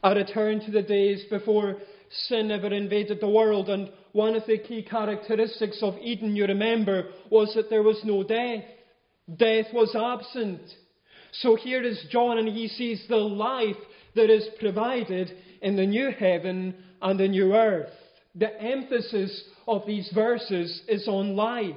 a 0.04 0.16
return 0.16 0.62
to 0.62 0.72
the 0.72 0.82
days 0.82 1.26
before 1.30 1.76
sin 2.10 2.52
ever 2.52 2.68
invaded 2.68 3.20
the 3.20 3.28
world. 3.28 3.68
And 3.68 3.92
one 4.14 4.36
of 4.36 4.44
the 4.48 4.60
key 4.60 4.82
characteristics 4.82 5.80
of 5.82 5.98
Eden, 5.98 6.38
you 6.38 6.46
remember, 6.46 7.10
was 7.30 7.54
that 7.56 7.70
there 7.70 7.84
was 7.84 8.00
no 8.06 8.24
death. 8.24 8.64
Death 9.36 9.66
was 9.74 9.94
absent. 9.94 10.62
So 11.32 11.56
here 11.56 11.84
is 11.84 12.06
John, 12.10 12.38
and 12.38 12.48
he 12.48 12.68
sees 12.68 13.04
the 13.08 13.18
life 13.18 13.76
that 14.16 14.30
is 14.30 14.48
provided 14.60 15.32
in 15.62 15.76
the 15.76 15.86
new 15.86 16.12
heaven 16.12 16.76
and 17.02 17.20
the 17.20 17.28
new 17.28 17.56
earth. 17.56 17.92
The 18.36 18.60
emphasis 18.62 19.44
of 19.68 19.86
these 19.86 20.10
verses 20.14 20.82
is 20.88 21.08
on 21.08 21.36
life. 21.36 21.76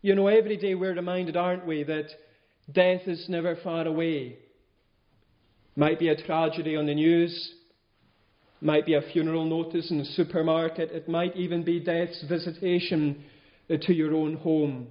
You 0.00 0.14
know, 0.14 0.26
every 0.26 0.56
day 0.56 0.74
we're 0.74 0.94
reminded, 0.94 1.36
aren't 1.36 1.66
we, 1.66 1.84
that 1.84 2.08
death 2.72 3.02
is 3.06 3.28
never 3.28 3.56
far 3.62 3.86
away. 3.86 4.36
Might 5.76 5.98
be 5.98 6.08
a 6.08 6.16
tragedy 6.16 6.76
on 6.76 6.86
the 6.86 6.94
news, 6.94 7.54
might 8.60 8.86
be 8.86 8.94
a 8.94 9.02
funeral 9.12 9.44
notice 9.44 9.90
in 9.90 9.98
the 9.98 10.04
supermarket, 10.04 10.90
it 10.92 11.08
might 11.08 11.34
even 11.36 11.64
be 11.64 11.80
death's 11.80 12.22
visitation 12.28 13.24
to 13.68 13.92
your 13.94 14.14
own 14.14 14.36
home. 14.36 14.88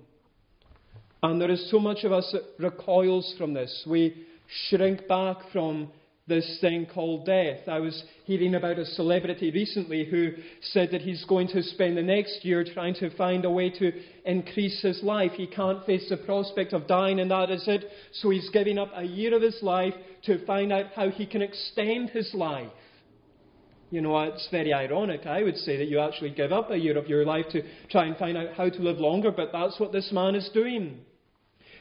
And 1.24 1.40
there 1.40 1.52
is 1.52 1.70
so 1.70 1.80
much 1.80 2.04
of 2.04 2.12
us 2.12 2.34
that 2.34 2.64
recoils 2.64 3.36
from 3.38 3.54
this. 3.54 3.84
We 3.88 4.26
shrink 4.70 5.08
back 5.08 5.38
from 5.54 5.92
this 6.28 6.58
thing 6.62 6.88
called 6.92 7.26
death. 7.26 7.68
I 7.68 7.80
was 7.80 8.04
hearing 8.26 8.56
about 8.56 8.80
a 8.80 8.86
celebrity 8.86 9.52
recently 9.52 10.06
who 10.06 10.32
said 10.62 10.90
that 10.92 11.02
he's 11.02 11.24
going 11.26 11.48
to 11.50 11.62
spend 11.62 11.98
the 11.98 12.02
next 12.02 12.46
year 12.46 12.64
trying 12.64 12.96
to 12.96 13.16
find 13.18 13.44
a 13.46 13.52
way 13.52 13.70
to 13.70 13.92
increase 14.26 14.82
his 14.82 15.04
life. 15.04 15.32
He 15.34 15.46
can't 15.46 15.86
face 15.86 16.08
the 16.10 16.18
prospect 16.18 16.74
of 16.74 16.88
dying, 16.88 17.20
and 17.20 17.30
that 17.32 17.52
is 17.52 17.68
it. 17.68 17.86
So 18.14 18.30
he's 18.30 18.50
giving 18.50 18.78
up 18.78 18.90
a 18.96 19.04
year 19.04 19.36
of 19.36 19.42
his 19.42 19.60
life 19.62 19.94
to 20.24 20.44
find 20.46 20.72
out 20.72 20.88
how 20.96 21.10
he 21.10 21.26
can 21.26 21.42
extend 21.42 22.12
his 22.12 22.34
life. 22.34 22.72
You 23.90 24.02
know, 24.02 24.18
it's 24.22 24.48
very 24.52 24.74
ironic, 24.74 25.26
I 25.26 25.44
would 25.44 25.58
say, 25.58 25.78
that 25.78 25.88
you 25.88 26.00
actually 26.00 26.30
give 26.32 26.54
up 26.54 26.72
a 26.72 26.78
year 26.78 26.98
of 26.98 27.08
your 27.08 27.26
life 27.26 27.46
to 27.52 27.62
try 27.90 28.06
and 28.06 28.16
find 28.16 28.38
out 28.38 28.54
how 28.56 28.70
to 28.70 28.82
live 28.82 29.00
longer, 29.00 29.32
but 29.32 29.52
that's 29.52 29.80
what 29.80 29.92
this 29.92 30.12
man 30.14 30.34
is 30.36 30.50
doing. 30.54 31.02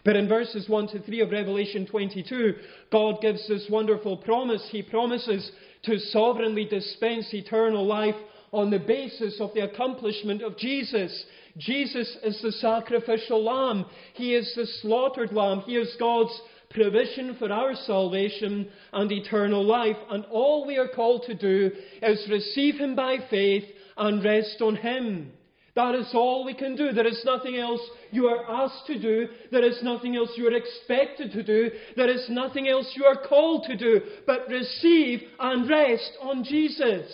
But 0.05 0.17
in 0.17 0.29
verses 0.29 0.69
1 0.69 0.89
to 0.89 1.03
3 1.03 1.21
of 1.21 1.31
Revelation 1.31 1.87
22, 1.87 2.55
God 2.91 3.21
gives 3.21 3.47
this 3.49 3.67
wonderful 3.69 4.17
promise. 4.17 4.67
He 4.71 4.83
promises 4.83 5.51
to 5.85 5.99
sovereignly 5.99 6.65
dispense 6.65 7.33
eternal 7.35 7.87
life 7.87 8.17
on 8.53 8.71
the 8.71 8.79
basis 8.79 9.41
of 9.41 9.53
the 9.55 9.65
accomplishment 9.65 10.43
of 10.43 10.57
Jesus. 10.57 11.25
Jesus 11.57 12.17
is 12.25 12.41
the 12.43 12.53
sacrificial 12.53 13.45
lamb. 13.45 13.87
He 14.15 14.35
is 14.35 14.53
the 14.55 14.67
slaughtered 14.67 15.33
lamb. 15.33 15.61
He 15.61 15.77
is 15.77 15.95
God's 15.99 16.41
provision 16.71 17.37
for 17.39 17.53
our 17.53 17.75
salvation 17.75 18.71
and 18.93 19.13
eternal 19.13 19.65
life. 19.65 19.97
And 20.11 20.25
all 20.27 20.67
we 20.67 20.79
are 20.79 20.89
called 20.89 21.25
to 21.27 21.35
do 21.35 21.71
is 22.03 22.29
receive 22.31 22.77
Him 22.77 22.95
by 22.95 23.19
faith 23.29 23.65
and 23.97 24.25
rest 24.25 24.63
on 24.63 24.77
Him. 24.77 25.33
That 25.77 25.95
is 25.95 26.11
all 26.15 26.45
we 26.45 26.55
can 26.55 26.75
do. 26.75 26.93
There 26.93 27.07
is 27.07 27.23
nothing 27.25 27.57
else 27.57 27.81
you 28.11 28.27
are 28.27 28.65
asked 28.65 28.87
to 28.87 28.99
do. 28.99 29.29
There 29.53 29.65
is 29.65 29.81
nothing 29.83 30.17
else 30.17 30.31
you 30.37 30.49
are 30.49 30.57
expected 30.57 31.33
to 31.33 31.43
do. 31.43 31.71
There 31.97 32.11
is 32.11 32.27
nothing 32.29 32.69
else 32.69 32.93
you 32.97 33.05
are 33.05 33.27
called 33.27 33.65
to 33.65 33.77
do 33.77 34.01
but 34.27 34.49
receive 34.49 35.23
and 35.39 35.69
rest 35.69 36.13
on 36.21 36.45
Jesus. 36.45 37.07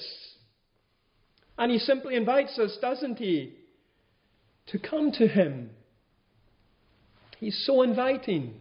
And 1.58 1.70
he 1.70 1.78
simply 1.78 2.16
invites 2.16 2.58
us, 2.58 2.76
doesn't 2.80 3.18
he, 3.18 3.54
to 4.68 4.78
come 4.78 5.12
to 5.12 5.26
him. 5.26 5.70
He's 7.38 7.62
so 7.66 7.82
inviting. 7.82 8.54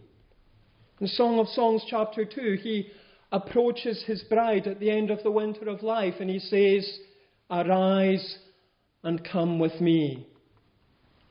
In 1.00 1.06
Song 1.06 1.38
of 1.38 1.48
Songs, 1.48 1.82
chapter 1.88 2.24
2, 2.24 2.58
he 2.62 2.90
approaches 3.32 4.04
his 4.06 4.22
bride 4.24 4.66
at 4.66 4.80
the 4.80 4.90
end 4.90 5.10
of 5.10 5.22
the 5.22 5.30
winter 5.30 5.68
of 5.68 5.82
life 5.82 6.14
and 6.20 6.30
he 6.30 6.38
says, 6.38 6.98
Arise 7.50 8.38
and 9.06 9.24
come 9.24 9.60
with 9.60 9.80
me. 9.80 10.26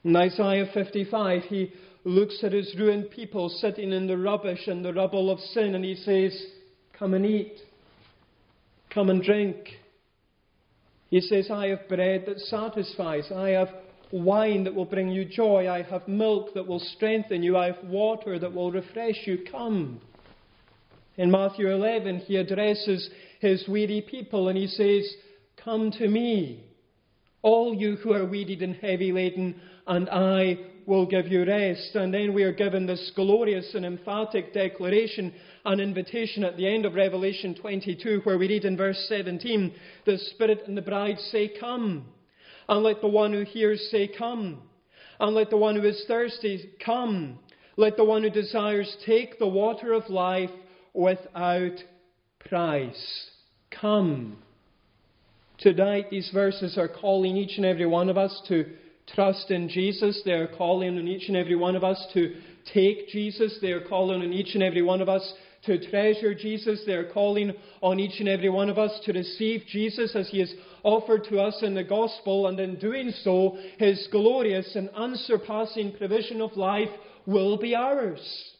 In 0.06 0.16
Isaiah 0.16 0.66
55, 0.74 1.44
he 1.44 1.74
looks 2.06 2.42
at 2.42 2.54
his 2.54 2.74
ruined 2.80 3.12
people 3.12 3.50
sitting 3.50 3.92
in 3.92 4.08
the 4.08 4.18
rubbish 4.18 4.66
and 4.68 4.84
the 4.84 4.94
rubble 4.94 5.30
of 5.30 5.42
sin, 5.42 5.76
and 5.76 5.84
he 5.84 5.96
says, 5.96 6.34
Come 6.98 7.14
and 7.14 7.26
eat. 7.26 7.58
Come 8.94 9.10
and 9.10 9.22
drink. 9.22 9.58
He 11.10 11.20
says, 11.20 11.52
I 11.52 11.68
have 11.68 11.90
bread 11.90 12.24
that 12.28 12.40
satisfies. 12.40 13.30
I 13.36 13.50
have 13.50 13.68
wine 14.10 14.64
that 14.64 14.74
will 14.74 14.86
bring 14.86 15.10
you 15.10 15.26
joy. 15.26 15.70
I 15.70 15.82
have 15.82 16.08
milk 16.08 16.54
that 16.54 16.66
will 16.66 16.80
strengthen 16.80 17.44
you. 17.44 17.58
I 17.58 17.74
have 17.74 17.84
water 17.84 18.40
that 18.40 18.54
will 18.54 18.72
refresh 18.72 19.18
you. 19.26 19.40
Come. 19.52 20.00
In 21.18 21.30
Matthew 21.30 21.70
11, 21.70 22.20
he 22.20 22.38
addresses 22.38 23.10
his 23.42 23.68
weary 23.68 24.02
people 24.10 24.48
and 24.48 24.58
he 24.58 24.68
says, 24.68 25.14
Come 25.62 25.92
to 25.92 26.08
me 26.08 26.64
all 27.46 27.76
you 27.76 27.96
who 27.98 28.12
are 28.12 28.26
wearied 28.26 28.64
and 28.64 28.76
heavy 28.78 29.12
laden, 29.12 29.56
and 29.86 30.10
I 30.10 30.58
will 30.88 31.06
give 31.06 31.28
you 31.28 31.46
rest. 31.46 31.94
And 31.94 32.12
then 32.12 32.34
we 32.34 32.42
are 32.42 32.52
given 32.52 32.88
this 32.88 33.12
glorious 33.16 33.76
and 33.76 33.86
emphatic 33.86 34.52
declaration 34.52 35.32
and 35.64 35.80
invitation 35.80 36.44
at 36.44 36.58
the 36.58 36.68
end 36.68 36.88
of 36.88 36.96
Revelation 36.96 37.54
22, 37.54 38.22
where 38.24 38.40
we 38.40 38.48
read 38.48 38.66
in 38.66 38.76
verse 38.76 39.06
17, 39.10 39.72
The 40.08 40.18
Spirit 40.18 40.64
and 40.66 40.76
the 40.76 40.82
bride 40.82 41.20
say, 41.32 41.52
Come. 41.60 42.08
And 42.68 42.84
let 42.84 43.02
the 43.02 43.08
one 43.08 43.32
who 43.32 43.44
hears 43.44 43.90
say, 43.92 44.08
Come. 44.08 44.64
And 45.20 45.36
let 45.36 45.52
the 45.52 45.58
one 45.58 45.76
who 45.76 45.88
is 45.88 46.04
thirsty 46.08 46.72
come. 46.84 47.38
Let 47.78 47.96
the 47.96 48.04
one 48.04 48.24
who 48.24 48.32
desires 48.32 48.98
take 49.06 49.38
the 49.38 49.48
water 49.48 49.94
of 49.94 50.10
life 50.10 50.50
without 50.96 51.78
price. 52.50 53.30
Come. 53.70 54.40
Tonight, 55.60 56.08
these 56.12 56.30
verses 56.34 56.78
are 56.78 56.90
calling 56.90 57.38
each 57.38 57.56
and 57.56 57.66
every 57.66 57.86
one 57.86 58.10
of 58.10 58.18
us 58.18 58.42
to 58.50 58.66
trust 59.14 59.52
in 59.52 59.70
Jesus. 59.70 60.22
They 60.26 60.34
are 60.34 60.48
calling 60.48 60.98
on 60.98 61.08
each 61.08 61.30
and 61.30 61.38
every 61.38 61.56
one 61.56 61.78
of 61.78 61.84
us 61.84 62.06
to 62.14 62.36
take 62.74 63.08
Jesus. 63.08 63.58
They 63.62 63.72
are 63.72 63.88
calling 63.88 64.22
on 64.22 64.34
each 64.34 64.54
and 64.54 64.64
every 64.64 64.82
one 64.82 65.02
of 65.02 65.08
us 65.08 65.34
to 65.66 65.90
treasure 65.90 66.36
Jesus. 66.36 66.82
They 66.86 66.94
are 66.94 67.10
calling 67.10 67.54
on 67.82 68.00
each 68.02 68.20
and 68.20 68.28
every 68.28 68.50
one 68.50 68.70
of 68.70 68.78
us 68.78 69.00
to 69.06 69.14
receive 69.14 69.64
Jesus 69.68 70.14
as 70.14 70.28
he 70.30 70.42
is 70.42 70.54
offered 70.84 71.24
to 71.30 71.40
us 71.40 71.58
in 71.62 71.74
the 71.74 71.86
gospel. 71.86 72.48
And 72.48 72.60
in 72.60 72.78
doing 72.78 73.14
so, 73.24 73.58
his 73.78 74.08
glorious 74.12 74.76
and 74.76 74.90
unsurpassing 74.90 75.94
provision 75.98 76.42
of 76.42 76.58
life 76.58 76.90
will 77.26 77.58
be 77.58 77.76
ours. 77.76 78.52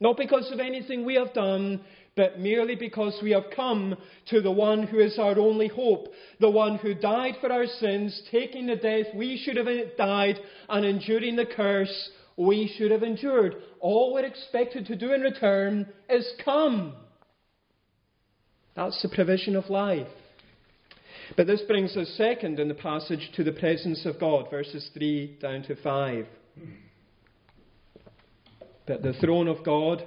Not 0.00 0.16
because 0.16 0.50
of 0.52 0.60
anything 0.60 1.04
we 1.04 1.14
have 1.16 1.34
done, 1.34 1.82
but 2.16 2.40
merely 2.40 2.74
because 2.74 3.18
we 3.22 3.30
have 3.30 3.44
come 3.54 3.94
to 4.30 4.40
the 4.40 4.50
one 4.50 4.84
who 4.84 4.98
is 4.98 5.18
our 5.18 5.38
only 5.38 5.68
hope, 5.68 6.08
the 6.40 6.50
one 6.50 6.78
who 6.78 6.94
died 6.94 7.34
for 7.40 7.52
our 7.52 7.66
sins, 7.66 8.22
taking 8.30 8.66
the 8.66 8.76
death 8.76 9.06
we 9.14 9.36
should 9.36 9.56
have 9.56 9.68
died, 9.98 10.40
and 10.68 10.84
enduring 10.84 11.36
the 11.36 11.46
curse 11.46 12.10
we 12.36 12.74
should 12.76 12.90
have 12.90 13.02
endured. 13.02 13.56
All 13.80 14.14
we're 14.14 14.24
expected 14.24 14.86
to 14.86 14.96
do 14.96 15.12
in 15.12 15.20
return 15.20 15.86
is 16.08 16.26
come. 16.42 16.94
That's 18.74 19.00
the 19.02 19.08
provision 19.10 19.54
of 19.54 19.68
life. 19.68 20.08
But 21.36 21.46
this 21.46 21.62
brings 21.62 21.96
us 21.96 22.08
second 22.16 22.58
in 22.60 22.68
the 22.68 22.74
passage 22.74 23.30
to 23.36 23.44
the 23.44 23.52
presence 23.52 24.06
of 24.06 24.18
God, 24.20 24.50
verses 24.50 24.90
3 24.94 25.38
down 25.40 25.62
to 25.64 25.76
5. 25.76 26.26
That 28.86 29.02
the 29.02 29.14
throne 29.14 29.48
of 29.48 29.64
God 29.64 30.06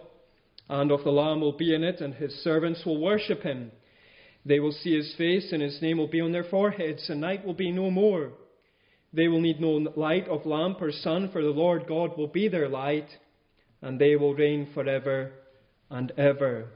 and 0.69 0.91
of 0.91 1.03
the 1.03 1.11
Lamb 1.11 1.41
will 1.41 1.57
be 1.57 1.73
in 1.73 1.83
it, 1.83 1.99
and 1.99 2.13
his 2.13 2.33
servants 2.43 2.85
will 2.85 3.01
worship 3.01 3.41
him. 3.41 3.71
They 4.45 4.59
will 4.59 4.71
see 4.71 4.95
his 4.95 5.13
face, 5.17 5.51
and 5.51 5.61
his 5.61 5.81
name 5.81 5.97
will 5.97 6.07
be 6.07 6.21
on 6.21 6.31
their 6.31 6.43
foreheads, 6.45 7.09
and 7.09 7.19
night 7.19 7.43
will 7.43 7.55
be 7.55 7.71
no 7.71 7.89
more. 7.89 8.31
They 9.11 9.27
will 9.27 9.41
need 9.41 9.59
no 9.59 9.91
light 9.95 10.27
of 10.27 10.45
lamp 10.45 10.81
or 10.81 10.91
sun, 10.91 11.31
for 11.31 11.41
the 11.41 11.49
Lord 11.49 11.87
God 11.87 12.15
will 12.17 12.27
be 12.27 12.47
their 12.47 12.69
light, 12.69 13.09
and 13.81 13.99
they 13.99 14.15
will 14.15 14.35
reign 14.35 14.69
forever 14.73 15.31
and 15.89 16.11
ever. 16.17 16.67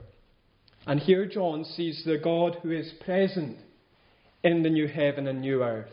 And 0.87 0.99
here 0.99 1.27
John 1.27 1.63
sees 1.63 2.03
the 2.03 2.17
God 2.17 2.57
who 2.63 2.71
is 2.71 2.91
present 3.05 3.57
in 4.43 4.63
the 4.63 4.69
new 4.69 4.87
heaven 4.87 5.27
and 5.27 5.41
new 5.41 5.63
earth. 5.63 5.87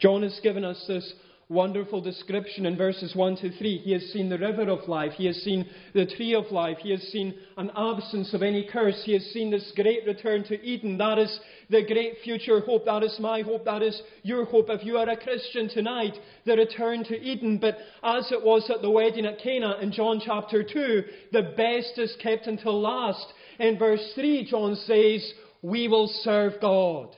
John 0.00 0.22
has 0.22 0.40
given 0.42 0.64
us 0.64 0.82
this 0.88 1.12
wonderful 1.48 2.00
description 2.00 2.66
in 2.66 2.76
verses 2.76 3.14
1 3.14 3.36
to 3.36 3.50
3. 3.56 3.78
He 3.78 3.92
has 3.92 4.02
seen 4.12 4.28
the 4.28 4.38
river 4.38 4.68
of 4.70 4.88
life. 4.88 5.12
He 5.12 5.26
has 5.26 5.36
seen 5.42 5.66
the 5.92 6.06
tree 6.06 6.34
of 6.34 6.50
life. 6.50 6.78
He 6.78 6.90
has 6.90 7.02
seen 7.02 7.34
an 7.56 7.70
absence 7.76 8.32
of 8.34 8.42
any 8.42 8.66
curse. 8.70 9.00
He 9.04 9.12
has 9.12 9.24
seen 9.26 9.50
this 9.50 9.72
great 9.76 10.06
return 10.06 10.44
to 10.44 10.62
Eden. 10.64 10.98
That 10.98 11.18
is 11.18 11.40
the 11.70 11.84
great 11.84 12.18
future 12.24 12.60
hope. 12.60 12.84
That 12.86 13.02
is 13.02 13.16
my 13.20 13.42
hope. 13.42 13.64
That 13.64 13.82
is 13.82 14.00
your 14.22 14.44
hope. 14.44 14.66
If 14.68 14.84
you 14.84 14.96
are 14.96 15.08
a 15.08 15.16
Christian 15.16 15.68
tonight, 15.68 16.14
the 16.46 16.56
return 16.56 17.04
to 17.04 17.20
Eden. 17.20 17.58
But 17.58 17.76
as 18.02 18.30
it 18.32 18.42
was 18.42 18.70
at 18.74 18.82
the 18.82 18.90
wedding 18.90 19.26
at 19.26 19.38
Cana 19.38 19.76
in 19.80 19.92
John 19.92 20.20
chapter 20.24 20.62
2, 20.62 21.04
the 21.32 21.54
best 21.56 21.98
is 21.98 22.16
kept 22.22 22.46
until 22.46 22.80
last. 22.80 23.26
In 23.58 23.78
verse 23.78 24.12
3, 24.14 24.48
John 24.50 24.76
says, 24.76 25.32
We 25.62 25.88
will 25.88 26.08
serve 26.22 26.54
God. 26.60 27.14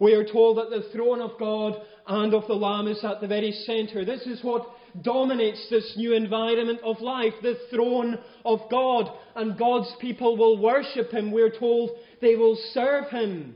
We 0.00 0.14
are 0.14 0.24
told 0.24 0.58
that 0.58 0.70
the 0.70 0.88
throne 0.92 1.20
of 1.20 1.38
God 1.38 1.80
and 2.06 2.34
of 2.34 2.46
the 2.46 2.54
Lamb 2.54 2.86
is 2.86 3.02
at 3.02 3.20
the 3.20 3.26
very 3.26 3.52
centre. 3.52 4.04
This 4.04 4.22
is 4.22 4.42
what 4.42 4.66
dominates 5.02 5.66
this 5.70 5.94
new 5.96 6.12
environment 6.12 6.80
of 6.84 7.00
life, 7.00 7.32
the 7.42 7.58
throne 7.70 8.18
of 8.44 8.60
God. 8.70 9.10
And 9.34 9.58
God's 9.58 9.92
people 10.00 10.36
will 10.36 10.60
worship 10.60 11.10
Him. 11.10 11.32
We're 11.32 11.56
told 11.56 11.90
they 12.20 12.36
will 12.36 12.58
serve 12.72 13.08
Him. 13.10 13.54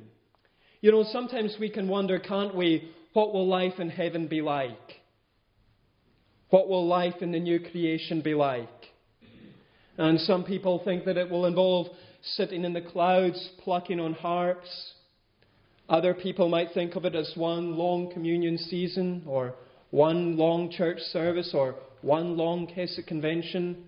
You 0.81 0.93
know, 0.93 1.05
sometimes 1.05 1.57
we 1.61 1.69
can 1.69 1.89
wonder, 1.89 2.19
can't 2.19 2.55
we, 2.55 2.91
what 3.13 3.35
will 3.35 3.47
life 3.47 3.79
in 3.79 3.91
heaven 3.91 4.29
be 4.29 4.41
like? 4.41 4.73
What 6.51 6.69
will 6.69 6.87
life 6.87 7.17
in 7.21 7.33
the 7.33 7.41
new 7.41 7.61
creation 7.61 8.23
be 8.23 8.35
like? 8.35 8.69
And 9.99 10.19
some 10.21 10.45
people 10.45 10.81
think 10.85 11.05
that 11.05 11.19
it 11.19 11.29
will 11.29 11.45
involve 11.45 11.89
sitting 12.23 12.65
in 12.65 12.73
the 12.73 12.81
clouds, 12.81 13.51
plucking 13.63 14.01
on 14.01 14.15
harps 14.15 14.95
other 15.89 16.15
people 16.15 16.49
might 16.49 16.73
think 16.75 16.97
of 16.97 17.05
it 17.05 17.15
as 17.15 17.33
one 17.35 17.77
long 17.77 18.11
communion 18.13 18.59
season, 18.59 19.23
or 19.27 19.55
one 19.91 20.37
long 20.37 20.71
church 20.71 20.99
service, 21.13 21.53
or 21.55 21.77
one 22.03 22.37
long 22.37 22.67
Keswick 22.67 23.07
convention. 23.07 23.85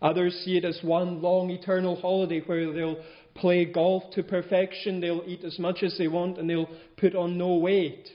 Others 0.00 0.42
see 0.44 0.56
it 0.56 0.64
as 0.64 0.78
one 0.82 1.20
long 1.20 1.50
eternal 1.50 1.96
holiday 1.96 2.40
where 2.40 2.72
they'll 2.72 3.02
play 3.34 3.64
golf 3.64 4.04
to 4.14 4.22
perfection, 4.22 5.00
they'll 5.00 5.24
eat 5.26 5.44
as 5.44 5.58
much 5.58 5.82
as 5.82 5.96
they 5.98 6.08
want, 6.08 6.38
and 6.38 6.48
they'll 6.48 6.68
put 6.96 7.14
on 7.14 7.36
no 7.36 7.54
weight. 7.54 8.08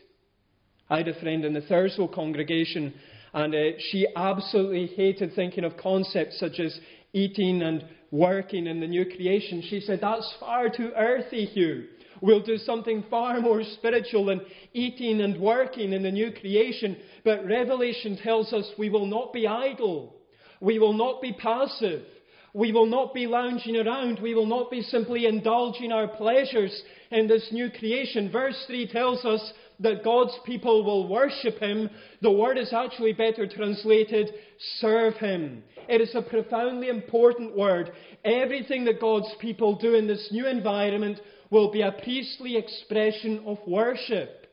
I 0.89 0.97
had 0.97 1.07
a 1.07 1.19
friend 1.19 1.45
in 1.45 1.53
the 1.53 1.61
Thurso 1.61 2.11
congregation, 2.11 2.93
and 3.33 3.53
uh, 3.53 3.77
she 3.91 4.07
absolutely 4.15 4.87
hated 4.87 5.33
thinking 5.35 5.63
of 5.63 5.77
concepts 5.77 6.39
such 6.39 6.59
as 6.59 6.79
eating 7.13 7.61
and 7.61 7.85
working 8.11 8.65
in 8.65 8.79
the 8.79 8.87
new 8.87 9.05
creation. 9.05 9.61
She 9.69 9.81
said, 9.81 9.99
That's 10.01 10.33
far 10.39 10.69
too 10.69 10.91
earthy, 10.95 11.45
Hugh. 11.45 11.85
We'll 12.21 12.41
do 12.41 12.57
something 12.57 13.03
far 13.09 13.39
more 13.39 13.63
spiritual 13.63 14.25
than 14.25 14.41
eating 14.73 15.21
and 15.21 15.39
working 15.39 15.93
in 15.93 16.03
the 16.03 16.11
new 16.11 16.31
creation. 16.31 16.97
But 17.23 17.45
Revelation 17.45 18.17
tells 18.17 18.53
us 18.53 18.69
we 18.77 18.89
will 18.89 19.05
not 19.05 19.33
be 19.33 19.47
idle. 19.47 20.15
We 20.61 20.79
will 20.79 20.93
not 20.93 21.21
be 21.21 21.33
passive. 21.33 22.03
We 22.53 22.71
will 22.71 22.87
not 22.87 23.13
be 23.13 23.27
lounging 23.27 23.77
around. 23.77 24.19
We 24.19 24.33
will 24.33 24.47
not 24.47 24.71
be 24.71 24.81
simply 24.81 25.27
indulging 25.27 25.91
our 25.91 26.07
pleasures 26.07 26.81
in 27.11 27.27
this 27.27 27.47
new 27.51 27.69
creation. 27.69 28.31
Verse 28.31 28.61
3 28.67 28.87
tells 28.87 29.23
us 29.23 29.53
that 29.79 30.03
God's 30.03 30.37
people 30.45 30.83
will 30.83 31.07
worship 31.07 31.59
Him. 31.59 31.89
The 32.21 32.31
word 32.31 32.57
is 32.57 32.73
actually 32.73 33.13
better 33.13 33.47
translated, 33.47 34.31
serve 34.79 35.13
Him. 35.15 35.63
It 35.87 36.01
is 36.01 36.13
a 36.15 36.21
profoundly 36.21 36.89
important 36.89 37.55
word. 37.55 37.91
Everything 38.25 38.83
that 38.85 38.99
God's 38.99 39.33
people 39.39 39.75
do 39.75 39.95
in 39.95 40.07
this 40.07 40.29
new 40.31 40.47
environment 40.47 41.19
will 41.49 41.71
be 41.71 41.81
a 41.81 41.91
priestly 41.91 42.57
expression 42.57 43.43
of 43.45 43.57
worship. 43.67 44.47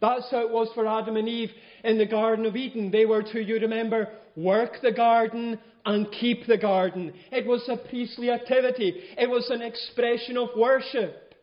That's 0.00 0.30
how 0.30 0.46
it 0.46 0.50
was 0.50 0.68
for 0.74 0.86
Adam 0.86 1.16
and 1.16 1.28
Eve 1.28 1.50
in 1.82 1.98
the 1.98 2.06
Garden 2.06 2.46
of 2.46 2.56
Eden. 2.56 2.90
They 2.90 3.06
were 3.06 3.22
to, 3.22 3.40
you 3.40 3.58
remember, 3.58 4.08
work 4.36 4.80
the 4.82 4.92
garden 4.92 5.58
and 5.86 6.10
keep 6.12 6.46
the 6.46 6.58
garden. 6.58 7.12
It 7.30 7.46
was 7.46 7.68
a 7.68 7.76
priestly 7.88 8.30
activity. 8.30 8.94
It 9.16 9.28
was 9.28 9.48
an 9.50 9.62
expression 9.62 10.36
of 10.36 10.48
worship. 10.56 11.34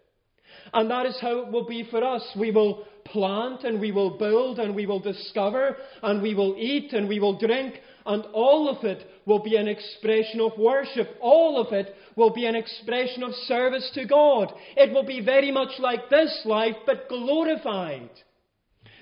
And 0.73 0.89
that 0.89 1.05
is 1.05 1.17
how 1.19 1.39
it 1.39 1.51
will 1.51 1.67
be 1.67 1.87
for 1.89 2.03
us. 2.03 2.23
We 2.39 2.51
will 2.51 2.85
plant 3.05 3.63
and 3.63 3.79
we 3.79 3.91
will 3.91 4.17
build 4.17 4.59
and 4.59 4.75
we 4.75 4.85
will 4.85 4.99
discover 4.99 5.75
and 6.03 6.21
we 6.21 6.33
will 6.35 6.55
eat 6.57 6.93
and 6.93 7.09
we 7.09 7.19
will 7.19 7.37
drink 7.37 7.81
and 8.05 8.23
all 8.33 8.69
of 8.69 8.83
it 8.83 9.05
will 9.25 9.43
be 9.43 9.55
an 9.55 9.67
expression 9.67 10.39
of 10.41 10.57
worship. 10.57 11.09
All 11.19 11.57
of 11.57 11.71
it 11.73 11.93
will 12.15 12.33
be 12.33 12.45
an 12.45 12.55
expression 12.55 13.23
of 13.23 13.33
service 13.45 13.89
to 13.95 14.05
God. 14.05 14.51
It 14.75 14.93
will 14.93 15.05
be 15.05 15.23
very 15.23 15.51
much 15.51 15.79
like 15.79 16.09
this 16.09 16.41
life, 16.45 16.75
but 16.85 17.07
glorified. 17.09 18.09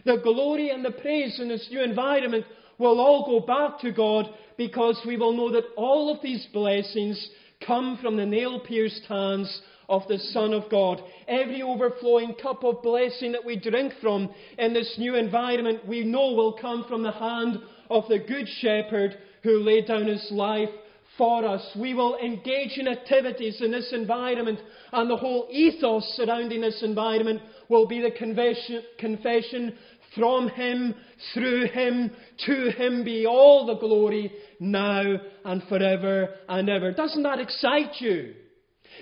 The 0.05 0.17
glory 0.23 0.69
and 0.69 0.83
the 0.83 0.91
praise 0.91 1.39
in 1.39 1.49
this 1.49 1.67
new 1.71 1.81
environment 1.81 2.45
will 2.77 2.99
all 2.99 3.25
go 3.25 3.45
back 3.45 3.79
to 3.81 3.91
God 3.91 4.29
because 4.57 4.99
we 5.05 5.17
will 5.17 5.33
know 5.33 5.51
that 5.51 5.65
all 5.75 6.13
of 6.13 6.21
these 6.21 6.47
blessings 6.53 7.29
come 7.65 7.97
from 8.01 8.15
the 8.15 8.25
nail 8.25 8.59
pierced 8.59 9.03
hands 9.07 9.61
of 9.89 10.07
the 10.07 10.19
Son 10.19 10.53
of 10.53 10.69
God. 10.69 11.01
Every 11.27 11.61
overflowing 11.61 12.35
cup 12.35 12.63
of 12.63 12.81
blessing 12.81 13.31
that 13.33 13.43
we 13.43 13.59
drink 13.59 13.93
from 14.01 14.29
in 14.57 14.73
this 14.73 14.95
new 14.97 15.15
environment, 15.15 15.85
we 15.87 16.03
know 16.03 16.33
will 16.33 16.53
come 16.53 16.85
from 16.87 17.03
the 17.03 17.11
hand 17.11 17.59
of 17.89 18.07
the 18.07 18.19
Good 18.19 18.47
Shepherd 18.59 19.17
who 19.43 19.59
laid 19.59 19.87
down 19.87 20.07
his 20.07 20.27
life 20.31 20.69
for 21.17 21.45
us. 21.45 21.61
We 21.77 21.93
will 21.93 22.17
engage 22.17 22.77
in 22.77 22.87
activities 22.87 23.61
in 23.61 23.71
this 23.71 23.91
environment, 23.93 24.59
and 24.91 25.09
the 25.09 25.17
whole 25.17 25.47
ethos 25.51 26.03
surrounding 26.15 26.61
this 26.61 26.81
environment 26.81 27.41
will 27.67 27.87
be 27.87 28.01
the 28.01 28.11
confession, 28.11 28.83
confession 28.97 29.77
from 30.15 30.49
Him, 30.49 30.95
through 31.33 31.67
Him, 31.67 32.11
to 32.45 32.71
Him 32.71 33.03
be 33.03 33.25
all 33.27 33.65
the 33.65 33.75
glory 33.75 34.31
now 34.59 35.03
and 35.45 35.63
forever 35.63 36.29
and 36.47 36.69
ever. 36.69 36.91
Doesn't 36.91 37.23
that 37.23 37.39
excite 37.39 37.99
you? 37.99 38.33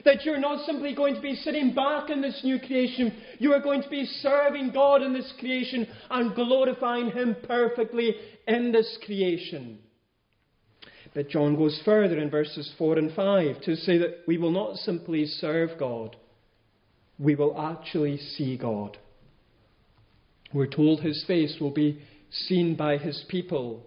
That 0.06 0.24
you're 0.24 0.40
not 0.40 0.66
simply 0.66 0.94
going 0.96 1.16
to 1.16 1.22
be 1.22 1.36
sitting 1.36 1.74
back 1.74 2.10
in 2.10 2.22
this 2.22 2.42
new 2.44 2.60
creation, 2.60 3.14
you 3.40 3.54
are 3.54 3.62
going 3.62 3.84
to 3.84 3.90
be 3.90 4.06
serving 4.06 4.72
God 4.72 5.02
in 5.02 5.14
this 5.14 5.32
creation 5.40 5.88
and 6.10 6.36
glorifying 6.36 7.12
Him 7.12 7.36
perfectly 7.48 8.16
in 8.48 8.72
this 8.72 8.98
creation. 9.06 9.80
But 11.14 11.30
John 11.30 11.56
goes 11.56 11.82
further 11.84 12.20
in 12.20 12.30
verses 12.30 12.72
4 12.78 13.00
and 13.00 13.14
5 13.14 13.62
to 13.64 13.76
say 13.76 13.98
that 13.98 14.20
we 14.28 14.38
will 14.38 14.52
not 14.52 14.76
simply 14.78 15.26
serve 15.26 15.72
God, 15.80 16.16
we 17.18 17.36
will 17.36 17.60
actually 17.60 18.18
see 18.18 18.58
God. 18.58 18.98
We're 20.54 20.68
told 20.68 21.02
His 21.02 21.24
face 21.26 21.58
will 21.60 21.72
be 21.72 22.00
seen 22.30 22.76
by 22.76 22.98
His 22.98 23.26
people. 23.30 23.84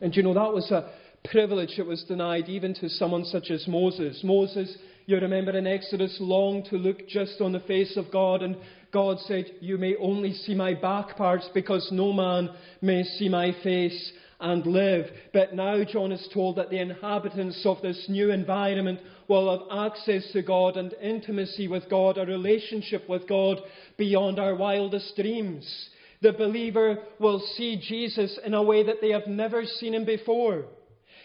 And 0.00 0.14
you 0.14 0.22
know, 0.22 0.34
that 0.34 0.52
was 0.52 0.70
a 0.70 0.92
privilege 1.24 1.74
that 1.76 1.86
was 1.86 2.04
denied 2.04 2.48
even 2.48 2.74
to 2.74 2.88
someone 2.88 3.24
such 3.24 3.50
as 3.50 3.66
Moses. 3.66 4.20
Moses 4.22 4.76
you 5.08 5.18
remember 5.18 5.56
in 5.56 5.66
Exodus, 5.66 6.18
longed 6.20 6.66
to 6.66 6.76
look 6.76 7.08
just 7.08 7.40
on 7.40 7.52
the 7.52 7.60
face 7.60 7.96
of 7.96 8.12
God, 8.12 8.42
and 8.42 8.54
God 8.92 9.18
said, 9.20 9.46
You 9.62 9.78
may 9.78 9.96
only 9.96 10.34
see 10.34 10.54
my 10.54 10.74
back 10.74 11.16
parts 11.16 11.48
because 11.54 11.88
no 11.90 12.12
man 12.12 12.50
may 12.82 13.02
see 13.04 13.30
my 13.30 13.52
face 13.62 14.12
and 14.38 14.66
live. 14.66 15.06
But 15.32 15.54
now 15.54 15.82
John 15.82 16.12
is 16.12 16.28
told 16.34 16.56
that 16.56 16.68
the 16.68 16.80
inhabitants 16.80 17.62
of 17.64 17.80
this 17.80 18.04
new 18.10 18.30
environment 18.30 19.00
will 19.28 19.50
have 19.50 19.88
access 19.88 20.30
to 20.32 20.42
God 20.42 20.76
and 20.76 20.92
intimacy 21.00 21.68
with 21.68 21.88
God, 21.88 22.18
a 22.18 22.26
relationship 22.26 23.08
with 23.08 23.26
God 23.26 23.62
beyond 23.96 24.38
our 24.38 24.54
wildest 24.56 25.16
dreams. 25.16 25.88
The 26.20 26.32
believer 26.32 26.98
will 27.18 27.40
see 27.56 27.80
Jesus 27.80 28.38
in 28.44 28.52
a 28.52 28.62
way 28.62 28.84
that 28.84 29.00
they 29.00 29.12
have 29.12 29.26
never 29.26 29.64
seen 29.64 29.94
him 29.94 30.04
before. 30.04 30.66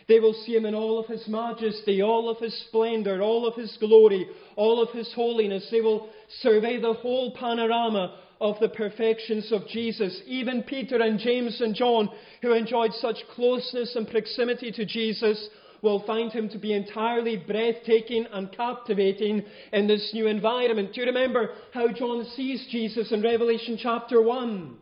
They 0.07 0.19
will 0.19 0.33
see 0.33 0.55
him 0.55 0.65
in 0.65 0.75
all 0.75 0.99
of 0.99 1.07
his 1.07 1.27
majesty, 1.27 2.01
all 2.01 2.29
of 2.29 2.39
his 2.39 2.53
splendor, 2.67 3.21
all 3.21 3.47
of 3.47 3.55
his 3.55 3.75
glory, 3.79 4.27
all 4.55 4.81
of 4.81 4.89
his 4.89 5.11
holiness. 5.13 5.67
They 5.71 5.81
will 5.81 6.09
survey 6.41 6.79
the 6.79 6.93
whole 6.93 7.35
panorama 7.35 8.19
of 8.41 8.59
the 8.59 8.69
perfections 8.69 9.51
of 9.51 9.67
Jesus. 9.67 10.21
Even 10.25 10.63
Peter 10.63 11.01
and 11.01 11.19
James 11.19 11.61
and 11.61 11.73
John, 11.73 12.09
who 12.41 12.53
enjoyed 12.53 12.93
such 12.95 13.17
closeness 13.33 13.95
and 13.95 14.07
proximity 14.07 14.71
to 14.73 14.85
Jesus, 14.85 15.49
will 15.81 16.05
find 16.05 16.31
him 16.31 16.49
to 16.49 16.57
be 16.57 16.73
entirely 16.73 17.37
breathtaking 17.37 18.25
and 18.31 18.51
captivating 18.51 19.43
in 19.71 19.87
this 19.87 20.11
new 20.13 20.27
environment. 20.27 20.93
Do 20.93 21.01
you 21.01 21.07
remember 21.07 21.51
how 21.73 21.89
John 21.89 22.25
sees 22.35 22.65
Jesus 22.71 23.11
in 23.11 23.21
Revelation 23.21 23.77
chapter 23.79 24.21
1? 24.21 24.77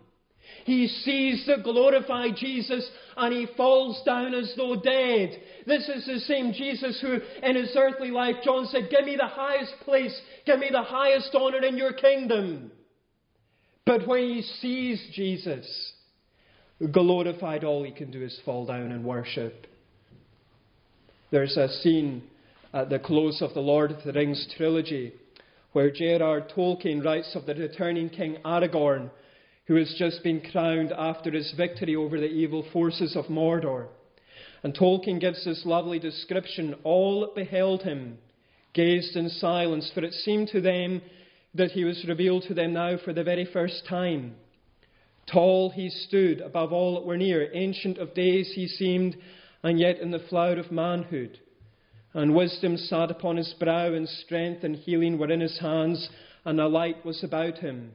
He 0.65 0.87
sees 0.87 1.45
the 1.45 1.57
glorified 1.63 2.35
Jesus 2.35 2.89
and 3.17 3.33
he 3.33 3.47
falls 3.57 4.01
down 4.05 4.33
as 4.33 4.53
though 4.55 4.75
dead. 4.75 5.41
This 5.65 5.87
is 5.89 6.05
the 6.05 6.19
same 6.19 6.53
Jesus 6.53 6.99
who, 7.01 7.19
in 7.43 7.55
his 7.55 7.75
earthly 7.75 8.11
life, 8.11 8.35
John 8.43 8.65
said, 8.67 8.89
Give 8.89 9.05
me 9.05 9.15
the 9.15 9.27
highest 9.27 9.73
place, 9.81 10.19
give 10.45 10.59
me 10.59 10.69
the 10.71 10.83
highest 10.83 11.35
honor 11.35 11.63
in 11.63 11.77
your 11.77 11.93
kingdom. 11.93 12.71
But 13.85 14.07
when 14.07 14.29
he 14.29 14.41
sees 14.41 15.09
Jesus 15.13 15.93
glorified, 16.91 17.63
all 17.63 17.83
he 17.83 17.91
can 17.91 18.11
do 18.11 18.23
is 18.23 18.39
fall 18.45 18.65
down 18.65 18.91
and 18.91 19.03
worship. 19.03 19.67
There's 21.31 21.57
a 21.57 21.69
scene 21.69 22.23
at 22.73 22.89
the 22.89 22.99
close 22.99 23.41
of 23.41 23.53
the 23.53 23.61
Lord 23.61 23.91
of 23.91 24.03
the 24.03 24.13
Rings 24.13 24.47
trilogy 24.57 25.13
where 25.73 25.89
J.R.R. 25.89 26.41
Tolkien 26.41 27.03
writes 27.03 27.35
of 27.35 27.45
the 27.45 27.55
returning 27.55 28.09
King 28.09 28.37
Aragorn, 28.43 29.09
who 29.71 29.77
has 29.77 29.95
just 29.97 30.21
been 30.21 30.41
crowned 30.51 30.91
after 30.91 31.31
his 31.31 31.53
victory 31.55 31.95
over 31.95 32.19
the 32.19 32.25
evil 32.25 32.61
forces 32.73 33.15
of 33.15 33.29
Mordor. 33.29 33.87
And 34.63 34.75
Tolkien 34.75 35.17
gives 35.17 35.45
this 35.45 35.65
lovely 35.65 35.97
description 35.97 36.75
All 36.83 37.21
that 37.21 37.35
beheld 37.35 37.83
him 37.83 38.17
gazed 38.73 39.15
in 39.15 39.29
silence, 39.29 39.89
for 39.93 40.03
it 40.03 40.11
seemed 40.11 40.49
to 40.49 40.59
them 40.59 41.01
that 41.53 41.71
he 41.71 41.85
was 41.85 42.03
revealed 42.05 42.43
to 42.49 42.53
them 42.53 42.73
now 42.73 42.97
for 42.97 43.13
the 43.13 43.23
very 43.23 43.45
first 43.45 43.83
time. 43.87 44.35
Tall 45.31 45.69
he 45.69 45.89
stood 45.89 46.41
above 46.41 46.73
all 46.73 46.95
that 46.95 47.07
were 47.07 47.15
near, 47.15 47.49
ancient 47.53 47.97
of 47.97 48.13
days 48.13 48.51
he 48.53 48.67
seemed, 48.67 49.15
and 49.63 49.79
yet 49.79 49.99
in 49.99 50.11
the 50.11 50.19
flower 50.19 50.57
of 50.57 50.69
manhood. 50.69 51.39
And 52.13 52.35
wisdom 52.35 52.75
sat 52.75 53.09
upon 53.09 53.37
his 53.37 53.55
brow, 53.57 53.93
and 53.93 54.09
strength 54.09 54.65
and 54.65 54.75
healing 54.75 55.17
were 55.17 55.31
in 55.31 55.39
his 55.39 55.59
hands, 55.59 56.09
and 56.43 56.59
a 56.59 56.67
light 56.67 57.05
was 57.05 57.23
about 57.23 57.59
him. 57.59 57.93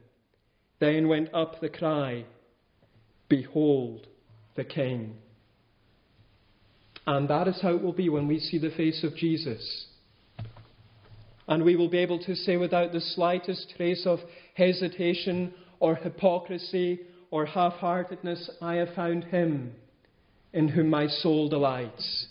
Then 0.79 1.07
went 1.07 1.33
up 1.33 1.59
the 1.59 1.69
cry, 1.69 2.25
Behold 3.29 4.07
the 4.55 4.63
King. 4.63 5.15
And 7.05 7.29
that 7.29 7.47
is 7.47 7.59
how 7.61 7.75
it 7.75 7.81
will 7.81 7.93
be 7.93 8.09
when 8.09 8.27
we 8.27 8.39
see 8.39 8.57
the 8.57 8.71
face 8.71 9.03
of 9.03 9.15
Jesus. 9.15 9.85
And 11.47 11.63
we 11.63 11.77
will 11.77 11.89
be 11.89 11.99
able 11.99 12.19
to 12.23 12.35
say 12.35 12.57
without 12.57 12.91
the 12.91 12.99
slightest 12.99 13.73
trace 13.77 14.05
of 14.05 14.19
hesitation 14.55 15.53
or 15.79 15.95
hypocrisy 15.95 16.99
or 17.31 17.45
half 17.45 17.73
heartedness, 17.73 18.49
I 18.61 18.75
have 18.75 18.93
found 18.93 19.25
him 19.25 19.73
in 20.53 20.67
whom 20.67 20.89
my 20.89 21.07
soul 21.07 21.49
delights. 21.49 22.27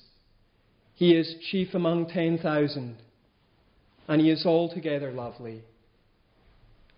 He 0.94 1.14
is 1.14 1.37
chief 1.50 1.74
among 1.74 2.09
10,000, 2.09 2.96
and 4.09 4.20
he 4.20 4.30
is 4.30 4.46
altogether 4.46 5.12
lovely. 5.12 5.62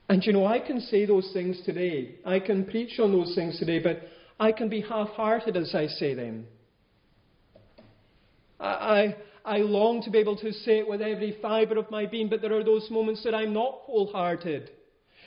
And 0.09 0.25
you 0.25 0.33
know, 0.33 0.47
I 0.47 0.59
can 0.59 0.81
say 0.81 1.05
those 1.05 1.31
things 1.33 1.61
today. 1.67 2.15
I 2.25 2.41
can 2.41 2.65
preach 2.65 2.99
on 2.99 3.13
those 3.13 3.35
things 3.35 3.59
today, 3.59 3.79
but 3.79 4.03
I 4.41 4.53
can 4.53 4.69
be 4.69 4.81
half 4.81 5.09
hearted 5.09 5.57
as 5.57 5.75
I 5.75 5.87
say 5.87 6.15
them. 6.15 6.47
I, 8.59 8.67
I, 8.67 9.17
I 9.45 9.57
long 9.59 10.03
to 10.03 10.11
be 10.11 10.19
able 10.19 10.37
to 10.39 10.53
say 10.53 10.79
it 10.79 10.89
with 10.89 11.03
every 11.03 11.37
fibre 11.43 11.79
of 11.79 11.91
my 11.91 12.07
being, 12.07 12.29
but 12.29 12.41
there 12.41 12.55
are 12.55 12.65
those 12.65 12.91
moments 12.91 13.23
that 13.25 13.35
I'm 13.35 13.53
not 13.53 13.81
wholehearted 13.83 14.71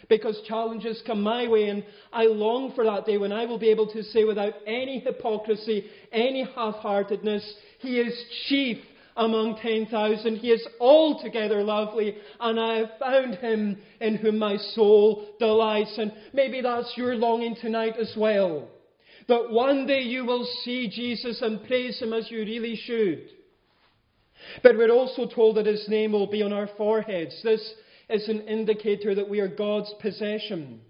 because 0.09 0.41
challenges 0.47 1.01
come 1.05 1.21
my 1.21 1.47
way, 1.47 1.69
and 1.69 1.83
I 2.11 2.23
long 2.23 2.73
for 2.73 2.83
that 2.83 3.05
day 3.05 3.17
when 3.17 3.31
I 3.31 3.45
will 3.45 3.59
be 3.59 3.69
able 3.69 3.87
to 3.93 4.01
say 4.03 4.23
without 4.23 4.53
any 4.65 4.99
hypocrisy, 4.99 5.85
any 6.11 6.43
half 6.55 6.75
heartedness, 6.75 7.53
He 7.79 7.99
is 7.99 8.13
chief 8.47 8.77
among 9.15 9.57
10,000. 9.61 10.37
He 10.37 10.49
is 10.49 10.65
altogether 10.79 11.63
lovely, 11.63 12.15
and 12.39 12.59
I 12.59 12.75
have 12.79 12.91
found 12.99 13.35
Him 13.35 13.77
in 13.99 14.15
whom 14.15 14.39
my 14.39 14.57
soul 14.57 15.27
delights. 15.39 15.97
And 15.97 16.13
maybe 16.33 16.61
that's 16.61 16.93
your 16.95 17.15
longing 17.15 17.55
tonight 17.55 17.95
as 17.99 18.13
well. 18.17 18.67
That 19.27 19.51
one 19.51 19.87
day 19.87 20.01
you 20.01 20.25
will 20.25 20.47
see 20.63 20.89
Jesus 20.89 21.41
and 21.41 21.65
praise 21.65 22.01
Him 22.01 22.13
as 22.13 22.29
you 22.29 22.39
really 22.39 22.75
should. 22.75 23.29
But 24.63 24.77
we're 24.77 24.91
also 24.91 25.27
told 25.27 25.57
that 25.57 25.65
His 25.65 25.87
name 25.87 26.13
will 26.13 26.27
be 26.27 26.41
on 26.41 26.53
our 26.53 26.69
foreheads. 26.77 27.39
This 27.43 27.73
is 28.09 28.27
an 28.27 28.41
indicator 28.41 29.15
that 29.15 29.29
we 29.29 29.39
are 29.39 29.47
God's 29.47 29.93
possession. 30.01 30.81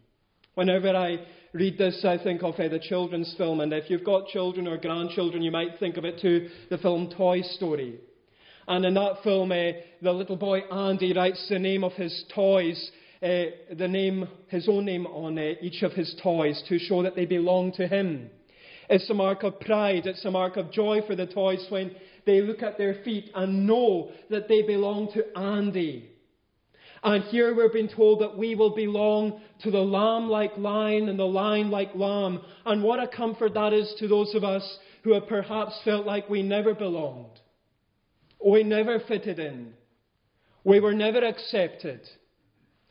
Whenever 0.56 0.90
I 0.90 1.26
read 1.54 1.78
this, 1.78 2.04
I 2.06 2.18
think 2.18 2.44
of 2.44 2.56
uh, 2.56 2.68
the 2.68 2.80
children's 2.80 3.34
film, 3.38 3.62
and 3.62 3.74
if 3.74 3.90
you've 3.90 4.06
got 4.06 4.28
children 4.28 4.68
or 4.68 4.78
grandchildren, 4.78 5.42
you 5.42 5.52
might 5.52 5.80
think 5.80 5.98
of 5.98 6.06
it 6.06 6.20
too 6.22 6.50
the 6.70 6.78
film 6.78 7.10
Toy 7.16 7.42
Story. 7.42 8.00
And 8.68 8.86
in 8.86 8.94
that 8.94 9.24
film, 9.24 9.52
uh, 9.52 9.72
the 10.02 10.12
little 10.12 10.36
boy 10.36 10.60
Andy 10.60 11.14
writes 11.14 11.48
the 11.50 11.60
name 11.60 11.84
of 11.84 11.94
his 11.94 12.26
toys, 12.34 12.92
uh, 13.24 13.46
the 13.76 13.88
name, 13.88 14.28
his 14.48 14.68
own 14.70 14.86
name 14.86 15.06
on 15.08 15.38
uh, 15.38 15.54
each 15.62 15.84
of 15.84 15.94
his 15.94 16.16
toys 16.22 16.62
to 16.70 16.80
show 16.80 17.04
that 17.04 17.16
they 17.16 17.26
belong 17.26 17.72
to 17.74 17.88
him. 17.88 18.30
It's 18.90 19.10
a 19.10 19.14
mark 19.14 19.44
of 19.44 19.60
pride, 19.60 20.06
it's 20.06 20.26
a 20.26 20.32
mark 20.32 20.58
of 20.58 20.72
joy 20.72 21.02
for 21.08 21.16
the 21.16 21.26
toys 21.26 21.66
when 21.70 21.92
they 22.26 22.42
look 22.42 22.62
at 22.62 22.78
their 22.78 22.96
feet 23.04 23.32
and 23.34 23.66
know 23.66 24.12
that 24.30 24.48
they 24.48 24.62
belong 24.64 25.12
to 25.14 25.38
Andy. 25.38 26.10
And 27.04 27.24
here 27.26 27.56
we're 27.56 27.74
being 27.74 27.90
told 27.90 28.22
that 28.22 28.38
we 28.38 28.54
will 28.54 28.76
belong 28.76 29.42
to 29.64 29.72
the 29.72 29.80
lamb 29.80 30.30
like 30.30 30.56
lion 30.58 31.10
and 31.10 31.18
the 31.18 31.24
lion 31.24 31.72
like 31.72 31.96
lamb. 31.96 32.42
And 32.66 32.84
what 32.84 33.00
a 33.00 33.08
comfort 33.08 33.56
that 33.56 33.74
is 33.74 33.92
to 34.00 34.08
those 34.08 34.36
of 34.36 34.44
us 34.44 34.78
who 35.04 35.14
have 35.14 35.28
perhaps 35.28 35.80
felt 35.84 36.06
like 36.06 36.30
we 36.30 36.44
never 36.44 36.76
belonged. 36.76 37.41
We 38.46 38.64
never 38.64 39.00
fitted 39.00 39.40
in. 39.40 39.74
We 40.64 40.80
were 40.80 40.94
never 40.94 41.24
accepted. 41.24 42.02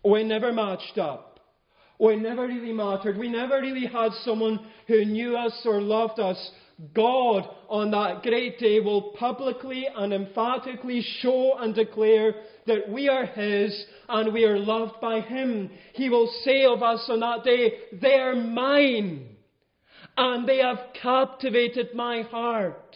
We 0.05 0.25
never 0.25 0.53
matched 0.53 0.99
up. 0.99 1.41
We 1.99 2.17
never 2.17 2.47
really 2.47 2.73
mattered. 2.73 3.19
We 3.19 3.29
never 3.29 3.61
really 3.61 3.87
had 3.87 4.13
someone 4.25 4.61
who 4.87 5.05
knew 5.05 5.37
us 5.37 5.61
or 5.67 5.83
loved 5.83 6.19
us. 6.19 6.51
God 6.95 7.47
on 7.69 7.91
that 7.91 8.23
great 8.23 8.59
day 8.59 8.81
will 8.81 9.15
publicly 9.19 9.87
and 9.95 10.15
emphatically 10.15 11.05
show 11.21 11.59
and 11.59 11.75
declare 11.75 12.35
that 12.67 12.89
we 12.89 13.09
are 13.09 13.27
His 13.27 13.85
and 14.09 14.33
we 14.33 14.45
are 14.45 14.59
loved 14.59 14.99
by 15.03 15.21
Him. 15.21 15.71
He 15.93 16.09
will 16.09 16.33
say 16.43 16.65
of 16.65 16.83
us 16.83 17.05
on 17.11 17.21
that 17.21 17.45
day, 17.45 17.73
They 18.01 18.15
are 18.15 18.35
mine 18.35 19.37
and 20.17 20.49
they 20.49 20.59
have 20.59 20.79
captivated 21.03 21.95
my 21.95 22.23
heart. 22.23 22.90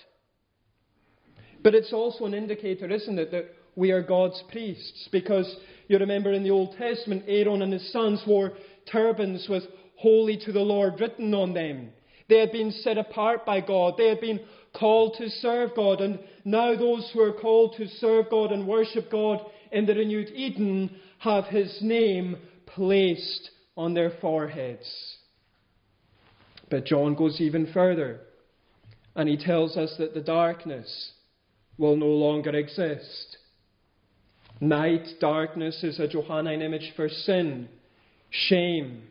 But 1.64 1.74
it's 1.74 1.94
also 1.94 2.26
an 2.26 2.34
indicator, 2.34 2.88
isn't 2.90 3.18
it, 3.18 3.30
that 3.32 3.46
we 3.74 3.90
are 3.90 4.02
God's 4.02 4.40
priests 4.52 5.08
because 5.10 5.56
you 5.88 5.98
remember 5.98 6.32
in 6.32 6.44
the 6.44 6.50
Old 6.50 6.76
Testament, 6.76 7.24
Aaron 7.26 7.62
and 7.62 7.72
his 7.72 7.90
sons 7.90 8.22
wore 8.26 8.52
turbans 8.92 9.48
with 9.48 9.64
holy 9.96 10.36
to 10.44 10.52
the 10.52 10.60
Lord 10.60 11.00
written 11.00 11.32
on 11.32 11.54
them. 11.54 11.88
They 12.28 12.38
had 12.38 12.52
been 12.52 12.70
set 12.70 12.98
apart 12.98 13.46
by 13.46 13.62
God. 13.62 13.94
They 13.96 14.08
had 14.08 14.20
been 14.20 14.40
called 14.78 15.16
to 15.18 15.30
serve 15.30 15.74
God. 15.74 16.02
And 16.02 16.18
now 16.44 16.76
those 16.76 17.10
who 17.12 17.20
are 17.20 17.32
called 17.32 17.76
to 17.78 17.88
serve 17.88 18.28
God 18.30 18.52
and 18.52 18.68
worship 18.68 19.10
God 19.10 19.40
in 19.72 19.86
the 19.86 19.94
renewed 19.94 20.28
Eden 20.34 20.94
have 21.18 21.46
his 21.46 21.78
name 21.80 22.36
placed 22.66 23.50
on 23.74 23.94
their 23.94 24.12
foreheads. 24.20 25.16
But 26.70 26.84
John 26.84 27.14
goes 27.14 27.40
even 27.40 27.72
further 27.72 28.20
and 29.16 29.28
he 29.28 29.38
tells 29.38 29.78
us 29.78 29.94
that 29.98 30.12
the 30.12 30.20
darkness 30.20 31.12
will 31.78 31.96
no 31.96 32.06
longer 32.06 32.54
exist. 32.54 33.38
Night, 34.60 35.06
darkness 35.20 35.82
is 35.82 35.98
a 35.98 36.08
Johannine 36.08 36.62
image 36.62 36.92
for 36.96 37.08
sin, 37.08 37.68
shame, 38.30 39.02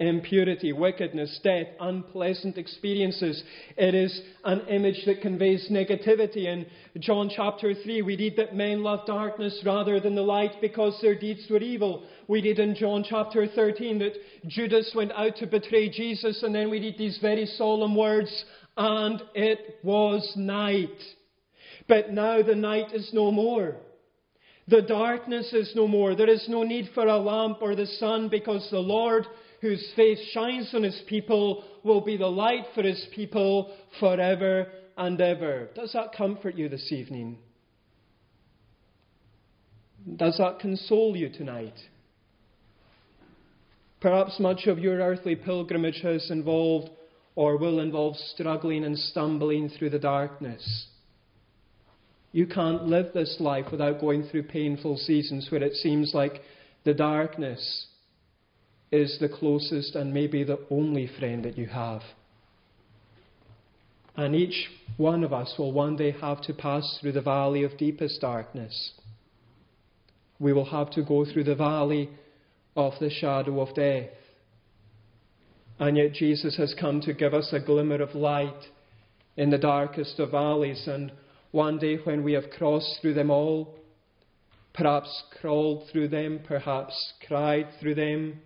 impurity, 0.00 0.72
wickedness, 0.72 1.38
death, 1.42 1.66
unpleasant 1.80 2.58
experiences. 2.58 3.42
It 3.76 3.94
is 3.94 4.20
an 4.44 4.60
image 4.68 5.04
that 5.06 5.20
conveys 5.20 5.68
negativity. 5.70 6.46
In 6.46 6.66
John 7.00 7.30
chapter 7.34 7.74
3, 7.74 8.02
we 8.02 8.16
read 8.16 8.36
that 8.36 8.56
men 8.56 8.82
love 8.82 9.06
darkness 9.06 9.60
rather 9.64 10.00
than 10.00 10.14
the 10.14 10.22
light 10.22 10.60
because 10.60 10.98
their 11.00 11.18
deeds 11.18 11.46
were 11.48 11.58
evil. 11.58 12.04
We 12.28 12.42
read 12.42 12.58
in 12.58 12.74
John 12.74 13.04
chapter 13.08 13.46
13 13.46 13.98
that 14.00 14.14
Judas 14.48 14.92
went 14.94 15.12
out 15.12 15.36
to 15.36 15.46
betray 15.46 15.88
Jesus, 15.88 16.42
and 16.42 16.54
then 16.54 16.70
we 16.70 16.80
read 16.80 16.98
these 16.98 17.18
very 17.20 17.46
solemn 17.46 17.94
words, 17.96 18.44
and 18.76 19.22
it 19.34 19.78
was 19.82 20.32
night. 20.36 20.90
But 21.88 22.10
now 22.10 22.42
the 22.42 22.54
night 22.54 22.94
is 22.94 23.10
no 23.12 23.30
more. 23.30 23.76
The 24.68 24.82
darkness 24.82 25.52
is 25.52 25.72
no 25.74 25.86
more. 25.86 26.14
There 26.14 26.30
is 26.30 26.46
no 26.48 26.62
need 26.62 26.90
for 26.94 27.06
a 27.06 27.18
lamp 27.18 27.58
or 27.60 27.74
the 27.76 27.86
sun 27.86 28.28
because 28.28 28.66
the 28.70 28.78
Lord 28.78 29.26
whose 29.60 29.92
face 29.94 30.20
shines 30.32 30.70
on 30.74 30.82
his 30.82 31.02
people 31.06 31.64
will 31.82 32.00
be 32.00 32.16
the 32.16 32.26
light 32.26 32.64
for 32.74 32.82
his 32.82 33.06
people 33.14 33.74
forever 34.00 34.66
and 34.96 35.20
ever. 35.20 35.68
Does 35.74 35.92
that 35.92 36.14
comfort 36.16 36.54
you 36.54 36.68
this 36.68 36.90
evening? 36.90 37.38
Does 40.16 40.36
that 40.38 40.60
console 40.60 41.16
you 41.16 41.30
tonight? 41.30 41.74
Perhaps 44.00 44.38
much 44.38 44.66
of 44.66 44.78
your 44.78 44.98
earthly 44.98 45.34
pilgrimage 45.34 46.00
has 46.02 46.30
involved 46.30 46.90
or 47.34 47.56
will 47.56 47.80
involve 47.80 48.16
struggling 48.16 48.84
and 48.84 48.98
stumbling 48.98 49.70
through 49.70 49.90
the 49.90 49.98
darkness. 49.98 50.88
You 52.34 52.48
can't 52.48 52.88
live 52.88 53.12
this 53.14 53.36
life 53.38 53.66
without 53.70 54.00
going 54.00 54.24
through 54.24 54.48
painful 54.48 54.96
seasons 54.96 55.46
where 55.52 55.62
it 55.62 55.74
seems 55.74 56.14
like 56.14 56.40
the 56.82 56.92
darkness 56.92 57.86
is 58.90 59.18
the 59.20 59.28
closest 59.28 59.94
and 59.94 60.12
maybe 60.12 60.42
the 60.42 60.58
only 60.68 61.08
friend 61.20 61.44
that 61.44 61.56
you 61.56 61.66
have. 61.66 62.02
And 64.16 64.34
each 64.34 64.68
one 64.96 65.22
of 65.22 65.32
us 65.32 65.54
will 65.56 65.70
one 65.70 65.94
day 65.94 66.10
have 66.10 66.42
to 66.42 66.52
pass 66.52 66.98
through 67.00 67.12
the 67.12 67.22
valley 67.22 67.62
of 67.62 67.78
deepest 67.78 68.20
darkness. 68.20 68.94
We 70.40 70.52
will 70.52 70.70
have 70.70 70.90
to 70.94 71.04
go 71.04 71.24
through 71.24 71.44
the 71.44 71.54
valley 71.54 72.10
of 72.74 72.94
the 72.98 73.10
shadow 73.10 73.60
of 73.60 73.76
death. 73.76 74.10
And 75.78 75.96
yet 75.96 76.14
Jesus 76.14 76.56
has 76.56 76.74
come 76.80 77.00
to 77.02 77.14
give 77.14 77.32
us 77.32 77.50
a 77.52 77.60
glimmer 77.60 78.02
of 78.02 78.16
light 78.16 78.70
in 79.36 79.50
the 79.50 79.58
darkest 79.58 80.18
of 80.18 80.32
valleys. 80.32 80.88
And 80.88 81.12
one 81.54 81.78
day 81.78 81.94
when 82.02 82.24
we 82.24 82.32
have 82.32 82.50
crossed 82.58 82.98
through 83.00 83.14
them 83.14 83.30
all, 83.30 83.76
perhaps 84.72 85.22
crawled 85.40 85.88
through 85.88 86.08
them, 86.08 86.40
perhaps 86.44 87.12
cried 87.28 87.68
through 87.80 87.94
them, 87.94 88.40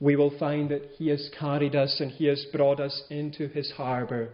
we 0.00 0.16
will 0.16 0.36
find 0.38 0.70
that 0.70 0.88
He 0.96 1.08
has 1.08 1.28
carried 1.38 1.76
us 1.76 2.00
and 2.00 2.10
He 2.10 2.24
has 2.28 2.46
brought 2.50 2.80
us 2.80 3.02
into 3.10 3.48
His 3.48 3.70
harbour, 3.72 4.30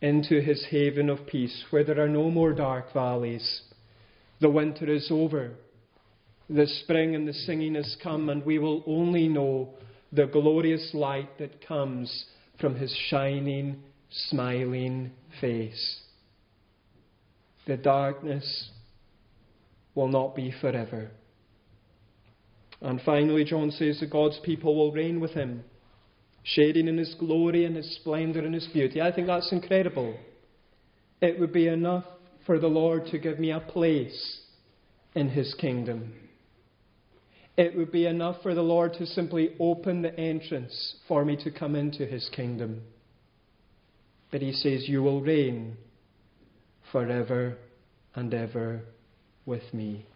into 0.00 0.40
His 0.40 0.64
haven 0.70 1.10
of 1.10 1.26
peace, 1.26 1.64
where 1.68 1.84
there 1.84 2.00
are 2.00 2.08
no 2.08 2.30
more 2.30 2.54
dark 2.54 2.94
valleys. 2.94 3.60
The 4.40 4.48
winter 4.48 4.90
is 4.90 5.08
over. 5.10 5.50
The 6.48 6.66
spring 6.66 7.14
and 7.14 7.28
the 7.28 7.34
singing 7.34 7.74
has 7.74 7.94
come, 8.02 8.30
and 8.30 8.42
we 8.42 8.58
will 8.58 8.82
only 8.86 9.28
know 9.28 9.74
the 10.12 10.26
glorious 10.26 10.92
light 10.94 11.36
that 11.38 11.66
comes 11.66 12.24
from 12.58 12.76
His 12.76 12.96
shining, 13.10 13.82
smiling 14.08 15.10
face. 15.38 16.01
The 17.66 17.76
darkness 17.76 18.70
will 19.94 20.08
not 20.08 20.34
be 20.34 20.52
forever. 20.60 21.10
And 22.80 23.00
finally, 23.02 23.44
John 23.44 23.70
says 23.70 24.00
that 24.00 24.10
God's 24.10 24.40
people 24.40 24.74
will 24.74 24.92
reign 24.92 25.20
with 25.20 25.32
him, 25.32 25.62
sharing 26.42 26.88
in 26.88 26.98
his 26.98 27.14
glory 27.14 27.64
and 27.64 27.76
his 27.76 27.96
splendour 27.96 28.44
and 28.44 28.54
his 28.54 28.66
beauty. 28.72 29.00
I 29.00 29.12
think 29.12 29.28
that's 29.28 29.52
incredible. 29.52 30.16
It 31.20 31.38
would 31.38 31.52
be 31.52 31.68
enough 31.68 32.04
for 32.44 32.58
the 32.58 32.68
Lord 32.68 33.06
to 33.06 33.18
give 33.18 33.38
me 33.38 33.52
a 33.52 33.60
place 33.60 34.40
in 35.14 35.28
his 35.28 35.54
kingdom. 35.54 36.14
It 37.56 37.76
would 37.76 37.92
be 37.92 38.06
enough 38.06 38.42
for 38.42 38.54
the 38.54 38.62
Lord 38.62 38.94
to 38.94 39.06
simply 39.06 39.50
open 39.60 40.02
the 40.02 40.18
entrance 40.18 40.96
for 41.06 41.24
me 41.24 41.36
to 41.44 41.50
come 41.50 41.76
into 41.76 42.06
his 42.06 42.28
kingdom. 42.34 42.82
But 44.32 44.42
he 44.42 44.52
says, 44.52 44.88
You 44.88 45.02
will 45.02 45.20
reign 45.20 45.76
forever 46.92 47.56
and 48.14 48.32
ever 48.32 48.82
with 49.46 49.72
me. 49.72 50.06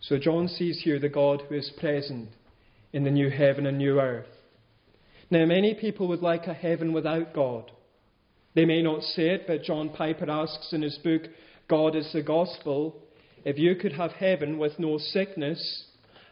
So 0.00 0.18
John 0.18 0.48
sees 0.48 0.80
here 0.82 0.98
the 0.98 1.10
God 1.10 1.42
who 1.48 1.54
is 1.54 1.70
present 1.78 2.30
in 2.92 3.04
the 3.04 3.10
new 3.10 3.30
heaven 3.30 3.66
and 3.66 3.78
new 3.78 4.00
earth. 4.00 4.26
Now, 5.30 5.44
many 5.44 5.74
people 5.74 6.08
would 6.08 6.22
like 6.22 6.46
a 6.46 6.54
heaven 6.54 6.92
without 6.92 7.34
God. 7.34 7.70
They 8.54 8.64
may 8.64 8.82
not 8.82 9.02
say 9.02 9.28
it, 9.28 9.44
but 9.46 9.62
John 9.62 9.90
Piper 9.90 10.28
asks 10.28 10.72
in 10.72 10.82
his 10.82 10.98
book, 10.98 11.22
God 11.68 11.94
is 11.94 12.10
the 12.12 12.22
Gospel, 12.22 12.96
if 13.44 13.56
you 13.56 13.76
could 13.76 13.92
have 13.92 14.10
heaven 14.12 14.58
with 14.58 14.78
no 14.78 14.98
sickness, 14.98 15.84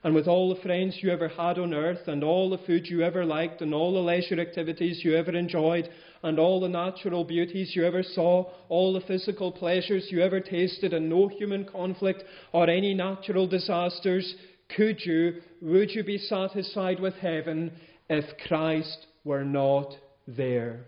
and 0.02 0.14
with 0.14 0.26
all 0.26 0.52
the 0.52 0.60
friends 0.62 0.98
you 1.00 1.10
ever 1.10 1.28
had 1.28 1.58
on 1.58 1.74
earth, 1.74 2.08
and 2.08 2.24
all 2.24 2.50
the 2.50 2.58
food 2.58 2.86
you 2.86 3.02
ever 3.02 3.24
liked, 3.24 3.60
and 3.60 3.72
all 3.72 3.92
the 3.92 4.00
leisure 4.00 4.40
activities 4.40 5.04
you 5.04 5.16
ever 5.16 5.36
enjoyed, 5.36 5.88
and 6.22 6.38
all 6.38 6.60
the 6.60 6.68
natural 6.68 7.24
beauties 7.24 7.72
you 7.74 7.84
ever 7.84 8.02
saw, 8.02 8.50
all 8.68 8.92
the 8.92 9.00
physical 9.02 9.52
pleasures 9.52 10.08
you 10.10 10.22
ever 10.22 10.40
tasted, 10.40 10.92
and 10.92 11.08
no 11.08 11.28
human 11.28 11.64
conflict 11.64 12.22
or 12.52 12.68
any 12.68 12.94
natural 12.94 13.46
disasters, 13.46 14.34
could 14.76 15.04
you, 15.04 15.40
would 15.60 15.90
you 15.90 16.04
be 16.04 16.18
satisfied 16.18 17.00
with 17.00 17.14
heaven 17.14 17.72
if 18.08 18.24
Christ 18.46 19.06
were 19.24 19.44
not 19.44 19.94
there? 20.26 20.86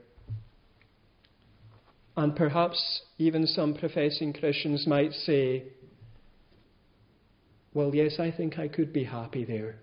And 2.16 2.36
perhaps 2.36 3.02
even 3.18 3.46
some 3.46 3.74
professing 3.74 4.32
Christians 4.32 4.86
might 4.86 5.12
say, 5.12 5.64
well, 7.72 7.94
yes, 7.94 8.16
I 8.18 8.30
think 8.30 8.58
I 8.58 8.68
could 8.68 8.92
be 8.92 9.04
happy 9.04 9.44
there. 9.44 9.76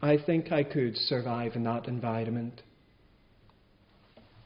I 0.00 0.16
think 0.16 0.50
I 0.50 0.62
could 0.62 0.96
survive 0.96 1.54
in 1.54 1.64
that 1.64 1.88
environment. 1.88 2.62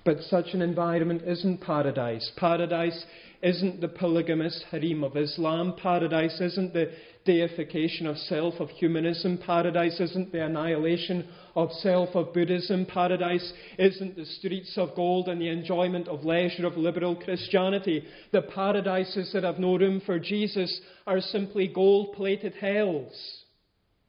But 0.07 0.23
such 0.23 0.55
an 0.55 0.63
environment 0.63 1.23
isn't 1.27 1.63
paradise. 1.63 2.31
Paradise 2.37 3.05
isn't 3.43 3.81
the 3.81 3.89
polygamous 3.89 4.65
harem 4.71 5.03
of 5.03 5.17
Islam. 5.17 5.75
Paradise 5.83 6.41
isn't 6.41 6.73
the 6.73 6.93
deification 7.25 8.07
of 8.07 8.17
self 8.17 8.55
of 8.61 8.71
humanism. 8.71 9.37
Paradise 9.37 9.99
isn't 9.99 10.31
the 10.31 10.45
annihilation 10.45 11.27
of 11.57 11.73
self 11.73 12.15
of 12.15 12.33
Buddhism. 12.33 12.87
Paradise 12.87 13.53
isn't 13.81 14.15
the 14.15 14.27
streets 14.27 14.79
of 14.79 14.95
gold 14.95 15.29
and 15.29 15.41
the 15.41 15.49
enjoyment 15.49 16.07
of 16.07 16.25
leisure 16.25 16.69
of 16.69 16.77
liberal 16.77 17.17
Christianity. 17.17 18.05
The 18.31 18.43
paradises 18.43 19.33
that 19.33 19.43
have 19.43 19.59
no 19.59 19.77
room 19.77 20.01
for 20.07 20.21
Jesus 20.21 20.81
are 21.05 21.21
simply 21.21 21.67
gold 21.67 22.15
plated 22.15 22.55
hells. 22.55 23.46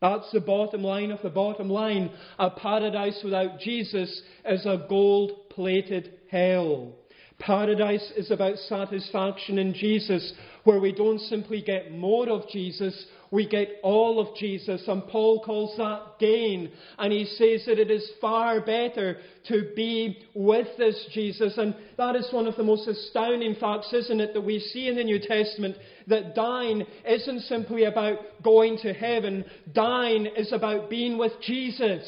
That's 0.02 0.32
the 0.32 0.40
bottom 0.40 0.84
line 0.84 1.12
of 1.12 1.22
the 1.22 1.30
bottom 1.30 1.70
line. 1.70 2.12
A 2.38 2.50
paradise 2.52 3.20
without 3.24 3.60
Jesus 3.60 4.22
is 4.46 4.66
a 4.66 4.86
gold 4.88 5.50
plated 5.50 6.14
hell. 6.30 6.94
Paradise 7.40 8.12
is 8.16 8.32
about 8.32 8.58
satisfaction 8.58 9.60
in 9.60 9.74
Jesus, 9.74 10.34
where 10.64 10.80
we 10.80 10.92
don't 10.92 11.20
simply 11.22 11.62
get 11.62 11.92
more 11.92 12.30
of 12.30 12.50
Jesus, 12.50 13.06
we 13.32 13.48
get 13.48 13.80
all 13.84 14.20
of 14.20 14.36
Jesus. 14.36 14.84
And 14.88 15.08
Paul 15.08 15.44
calls 15.44 15.76
that 15.78 16.20
gain. 16.20 16.72
And 16.98 17.12
he 17.12 17.26
says 17.26 17.66
that 17.66 17.80
it 17.80 17.92
is 17.92 18.10
far 18.22 18.62
better 18.62 19.18
to 19.48 19.72
be 19.76 20.20
with 20.34 20.68
this 20.78 21.08
Jesus. 21.14 21.58
And 21.58 21.76
that 21.98 22.16
is 22.16 22.28
one 22.32 22.48
of 22.48 22.56
the 22.56 22.64
most 22.64 22.88
astounding 22.88 23.56
facts, 23.56 23.92
isn't 23.94 24.22
it, 24.22 24.34
that 24.34 24.42
we 24.42 24.60
see 24.60 24.88
in 24.88 24.96
the 24.96 25.04
New 25.04 25.20
Testament 25.20 25.76
that 26.08 26.36
dying 26.36 26.86
isn't 27.06 27.42
simply 27.42 27.84
about 27.84 28.18
going 28.44 28.78
to 28.80 28.94
heaven, 28.94 29.46
dying 29.74 30.28
is 30.38 30.54
about 30.54 30.90
being 30.90 31.18
with 31.18 31.34
Jesus. 31.42 32.04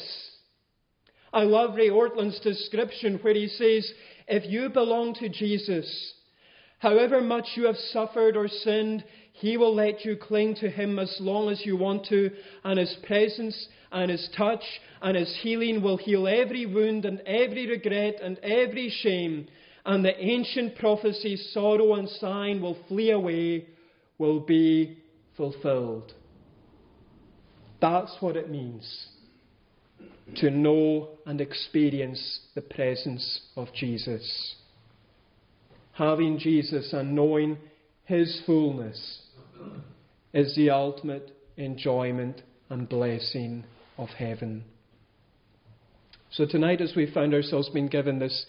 I 1.32 1.42
love 1.42 1.76
Ray 1.76 1.90
Ortlund's 1.90 2.40
description 2.40 3.18
where 3.22 3.34
he 3.34 3.46
says, 3.48 3.90
If 4.26 4.50
you 4.50 4.68
belong 4.68 5.14
to 5.16 5.28
Jesus, 5.28 6.14
however 6.78 7.20
much 7.20 7.46
you 7.54 7.66
have 7.66 7.76
suffered 7.76 8.36
or 8.36 8.48
sinned, 8.48 9.04
he 9.40 9.56
will 9.56 9.74
let 9.74 10.04
you 10.04 10.16
cling 10.16 10.54
to 10.56 10.68
him 10.68 10.98
as 10.98 11.16
long 11.18 11.48
as 11.48 11.64
you 11.64 11.74
want 11.74 12.04
to, 12.06 12.30
and 12.62 12.78
his 12.78 12.94
presence 13.06 13.68
and 13.90 14.10
his 14.10 14.28
touch 14.36 14.62
and 15.00 15.16
his 15.16 15.34
healing 15.42 15.82
will 15.82 15.96
heal 15.96 16.28
every 16.28 16.66
wound 16.66 17.06
and 17.06 17.20
every 17.20 17.66
regret 17.66 18.16
and 18.22 18.38
every 18.40 18.90
shame, 19.02 19.48
and 19.86 20.04
the 20.04 20.14
ancient 20.22 20.76
prophecy, 20.76 21.36
sorrow 21.36 21.94
and 21.94 22.06
sighing 22.08 22.60
will 22.60 22.76
flee 22.86 23.12
away, 23.12 23.66
will 24.18 24.40
be 24.40 24.98
fulfilled. 25.38 26.12
That's 27.80 28.14
what 28.20 28.36
it 28.36 28.50
means 28.50 29.06
to 30.36 30.50
know 30.50 31.08
and 31.24 31.40
experience 31.40 32.40
the 32.54 32.60
presence 32.60 33.40
of 33.56 33.68
Jesus. 33.72 34.54
Having 35.92 36.40
Jesus 36.40 36.92
and 36.92 37.16
knowing 37.16 37.56
his 38.04 38.42
fullness 38.44 39.22
is 40.32 40.54
the 40.56 40.70
ultimate 40.70 41.30
enjoyment 41.56 42.42
and 42.68 42.88
blessing 42.88 43.64
of 43.98 44.08
heaven. 44.10 44.64
So 46.32 46.46
tonight, 46.46 46.80
as 46.80 46.94
we 46.94 47.12
found 47.12 47.34
ourselves 47.34 47.68
being 47.70 47.88
given 47.88 48.18
this 48.18 48.46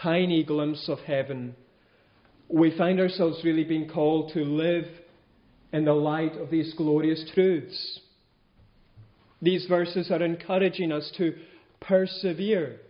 tiny 0.00 0.42
glimpse 0.42 0.88
of 0.88 0.98
heaven, 1.00 1.54
we 2.48 2.76
find 2.76 2.98
ourselves 2.98 3.42
really 3.44 3.64
being 3.64 3.88
called 3.88 4.32
to 4.32 4.40
live 4.40 4.86
in 5.72 5.84
the 5.84 5.92
light 5.92 6.36
of 6.36 6.50
these 6.50 6.74
glorious 6.74 7.24
truths. 7.32 8.00
These 9.40 9.66
verses 9.66 10.10
are 10.10 10.22
encouraging 10.22 10.90
us 10.90 11.10
to 11.16 11.34
persevere 11.80 12.80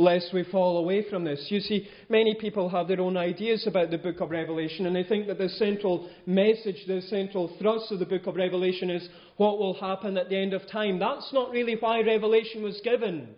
lest 0.00 0.32
we 0.32 0.44
fall 0.44 0.78
away 0.78 1.08
from 1.08 1.24
this. 1.24 1.46
You 1.48 1.60
see, 1.60 1.88
many 2.08 2.34
people 2.34 2.68
have 2.68 2.88
their 2.88 3.00
own 3.00 3.16
ideas 3.16 3.66
about 3.66 3.90
the 3.90 3.98
book 3.98 4.20
of 4.20 4.30
Revelation, 4.30 4.86
and 4.86 4.96
they 4.96 5.04
think 5.04 5.26
that 5.26 5.38
the 5.38 5.48
central 5.50 6.08
message, 6.26 6.84
the 6.86 7.02
central 7.02 7.54
thrust 7.60 7.92
of 7.92 7.98
the 7.98 8.06
book 8.06 8.26
of 8.26 8.36
Revelation 8.36 8.90
is 8.90 9.08
what 9.36 9.58
will 9.58 9.74
happen 9.74 10.16
at 10.16 10.28
the 10.28 10.36
end 10.36 10.54
of 10.54 10.62
time. 10.70 10.98
That's 10.98 11.32
not 11.32 11.50
really 11.50 11.76
why 11.78 12.00
Revelation 12.00 12.62
was 12.62 12.80
given. 12.82 13.28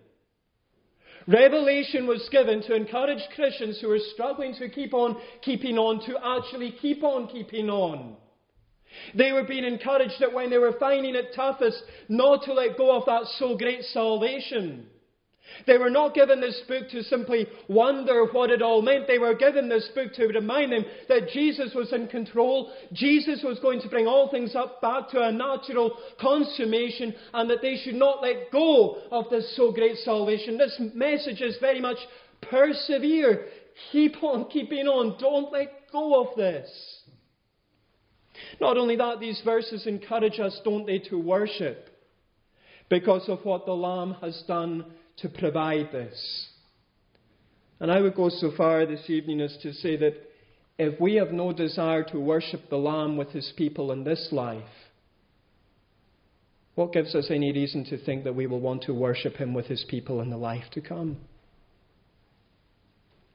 Revelation 1.26 2.06
was 2.06 2.28
given 2.32 2.62
to 2.62 2.74
encourage 2.74 3.22
Christians 3.34 3.78
who 3.80 3.90
are 3.90 3.98
struggling 4.12 4.54
to 4.54 4.68
keep 4.68 4.92
on 4.92 5.16
keeping 5.42 5.78
on 5.78 6.04
to 6.06 6.16
actually 6.18 6.74
keep 6.80 7.04
on 7.04 7.28
keeping 7.28 7.70
on. 7.70 8.16
They 9.14 9.32
were 9.32 9.44
being 9.44 9.64
encouraged 9.64 10.16
that 10.20 10.32
when 10.32 10.50
they 10.50 10.58
were 10.58 10.76
finding 10.78 11.14
it 11.14 11.34
toughest, 11.34 11.82
not 12.08 12.44
to 12.44 12.52
let 12.52 12.76
go 12.76 12.96
of 12.96 13.04
that 13.06 13.24
so 13.38 13.56
great 13.56 13.82
salvation. 13.84 14.86
They 15.66 15.78
were 15.78 15.90
not 15.90 16.14
given 16.14 16.40
this 16.40 16.60
book 16.68 16.88
to 16.90 17.02
simply 17.04 17.46
wonder 17.68 18.26
what 18.26 18.50
it 18.50 18.62
all 18.62 18.82
meant. 18.82 19.06
They 19.06 19.18
were 19.18 19.34
given 19.34 19.68
this 19.68 19.88
book 19.94 20.12
to 20.14 20.26
remind 20.26 20.72
them 20.72 20.84
that 21.08 21.28
Jesus 21.30 21.72
was 21.74 21.92
in 21.92 22.08
control. 22.08 22.72
Jesus 22.92 23.42
was 23.44 23.58
going 23.60 23.80
to 23.82 23.88
bring 23.88 24.06
all 24.06 24.30
things 24.30 24.54
up 24.54 24.80
back 24.80 25.08
to 25.10 25.22
a 25.22 25.32
natural 25.32 25.96
consummation 26.20 27.14
and 27.34 27.50
that 27.50 27.62
they 27.62 27.76
should 27.76 27.94
not 27.94 28.22
let 28.22 28.50
go 28.50 28.98
of 29.10 29.30
this 29.30 29.56
so 29.56 29.72
great 29.72 29.96
salvation. 29.98 30.58
This 30.58 30.80
message 30.94 31.40
is 31.40 31.56
very 31.60 31.80
much 31.80 31.98
persevere. 32.42 33.46
Keep 33.92 34.22
on 34.22 34.44
keeping 34.50 34.86
on. 34.86 35.18
Don't 35.18 35.52
let 35.52 35.90
go 35.90 36.22
of 36.22 36.36
this. 36.36 36.68
Not 38.60 38.76
only 38.76 38.96
that, 38.96 39.20
these 39.20 39.40
verses 39.44 39.86
encourage 39.86 40.40
us, 40.40 40.58
don't 40.64 40.86
they, 40.86 40.98
to 40.98 41.18
worship 41.18 41.88
because 42.88 43.28
of 43.28 43.44
what 43.44 43.66
the 43.66 43.72
Lamb 43.72 44.16
has 44.20 44.42
done 44.46 44.84
to 45.18 45.28
provide 45.28 45.92
this. 45.92 46.48
And 47.80 47.90
I 47.90 48.00
would 48.00 48.14
go 48.14 48.28
so 48.28 48.52
far 48.56 48.86
this 48.86 49.08
evening 49.10 49.40
as 49.40 49.56
to 49.62 49.72
say 49.72 49.96
that 49.96 50.14
if 50.78 51.00
we 51.00 51.16
have 51.16 51.32
no 51.32 51.52
desire 51.52 52.02
to 52.04 52.18
worship 52.18 52.70
the 52.70 52.76
Lamb 52.76 53.16
with 53.16 53.28
his 53.30 53.52
people 53.56 53.92
in 53.92 54.04
this 54.04 54.28
life, 54.32 54.62
what 56.74 56.92
gives 56.92 57.14
us 57.14 57.26
any 57.30 57.52
reason 57.52 57.84
to 57.86 58.02
think 58.02 58.24
that 58.24 58.34
we 58.34 58.46
will 58.46 58.60
want 58.60 58.82
to 58.84 58.94
worship 58.94 59.36
him 59.36 59.52
with 59.52 59.66
his 59.66 59.84
people 59.88 60.20
in 60.20 60.30
the 60.30 60.36
life 60.36 60.64
to 60.72 60.80
come? 60.80 61.18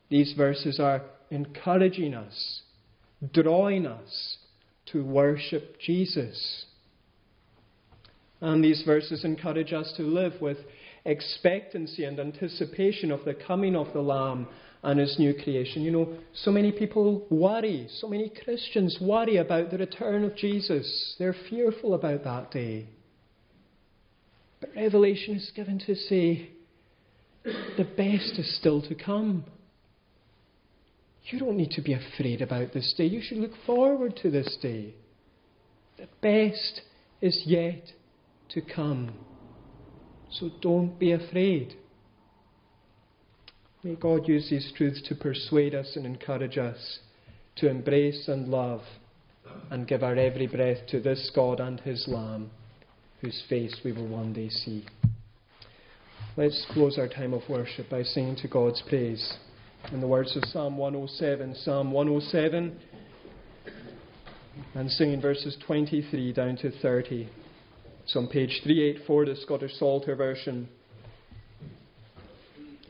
These 0.09 0.33
verses 0.35 0.79
are 0.79 1.03
encouraging 1.29 2.13
us, 2.13 2.61
drawing 3.33 3.85
us 3.85 4.37
to 4.87 5.03
worship 5.03 5.77
Jesus. 5.79 6.65
And 8.39 8.63
these 8.63 8.83
verses 8.85 9.25
encourage 9.25 9.73
us 9.73 9.93
to 9.97 10.03
live 10.03 10.33
with 10.41 10.57
expectancy 11.07 12.03
and 12.03 12.19
anticipation 12.19 13.11
of 13.11 13.25
the 13.25 13.33
coming 13.33 13.75
of 13.75 13.91
the 13.93 14.01
Lamb 14.01 14.47
and 14.83 14.99
his 14.99 15.17
new 15.17 15.33
creation. 15.33 15.81
You 15.81 15.91
know, 15.91 16.17
so 16.33 16.51
many 16.51 16.71
people 16.71 17.25
worry, 17.29 17.87
so 17.99 18.07
many 18.07 18.31
Christians 18.43 18.97
worry 19.01 19.37
about 19.37 19.71
the 19.71 19.77
return 19.77 20.23
of 20.23 20.35
Jesus. 20.35 21.15
They're 21.17 21.35
fearful 21.49 21.93
about 21.93 22.23
that 22.25 22.51
day. 22.51 22.87
But 24.59 24.71
Revelation 24.75 25.35
is 25.35 25.51
given 25.55 25.79
to 25.79 25.95
say 25.95 26.49
the 27.43 27.87
best 27.95 28.37
is 28.37 28.57
still 28.59 28.81
to 28.83 28.95
come. 28.95 29.45
You 31.29 31.39
don't 31.39 31.57
need 31.57 31.71
to 31.71 31.81
be 31.81 31.93
afraid 31.93 32.41
about 32.41 32.73
this 32.73 32.93
day. 32.97 33.05
You 33.05 33.21
should 33.21 33.37
look 33.37 33.51
forward 33.65 34.17
to 34.21 34.31
this 34.31 34.57
day. 34.61 34.93
The 35.97 36.07
best 36.21 36.81
is 37.21 37.43
yet 37.45 37.91
to 38.49 38.61
come. 38.61 39.13
So 40.31 40.49
don't 40.61 40.97
be 40.99 41.11
afraid. 41.11 41.75
May 43.83 43.95
God 43.95 44.27
use 44.27 44.49
these 44.49 44.71
truths 44.75 45.01
to 45.07 45.15
persuade 45.15 45.73
us 45.73 45.95
and 45.95 46.05
encourage 46.05 46.57
us 46.57 46.99
to 47.57 47.69
embrace 47.69 48.27
and 48.27 48.49
love 48.49 48.81
and 49.71 49.87
give 49.87 50.03
our 50.03 50.15
every 50.15 50.47
breath 50.47 50.85
to 50.89 50.99
this 50.99 51.31
God 51.33 51.59
and 51.59 51.79
His 51.79 52.05
Lamb, 52.07 52.51
whose 53.21 53.43
face 53.49 53.75
we 53.83 53.91
will 53.91 54.07
one 54.07 54.33
day 54.33 54.49
see. 54.49 54.85
Let's 56.35 56.65
close 56.71 56.97
our 56.99 57.07
time 57.07 57.33
of 57.33 57.41
worship 57.49 57.89
by 57.89 58.03
singing 58.03 58.35
to 58.37 58.47
God's 58.47 58.83
praise 58.87 59.37
in 59.91 60.01
the 60.01 60.07
words 60.07 60.35
of 60.35 60.43
Psalm 60.45 60.77
107. 60.77 61.55
Psalm 61.55 61.91
107 61.91 62.79
and 64.75 64.91
singing 64.91 65.21
verses 65.21 65.57
23 65.65 66.33
down 66.33 66.57
to 66.57 66.71
30. 66.81 67.29
It's 68.07 68.15
on 68.15 68.27
page 68.27 68.61
384, 68.63 69.25
the 69.25 69.35
Scottish 69.35 69.73
Psalter 69.73 70.15
version. 70.15 70.69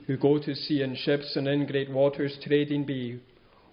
Who 0.05 0.15
go 0.15 0.37
to 0.37 0.53
sea 0.53 0.83
in 0.83 0.95
ships 0.95 1.35
and 1.35 1.47
in 1.47 1.65
great 1.65 1.89
waters 1.89 2.37
trading 2.43 2.85
be. 2.85 3.19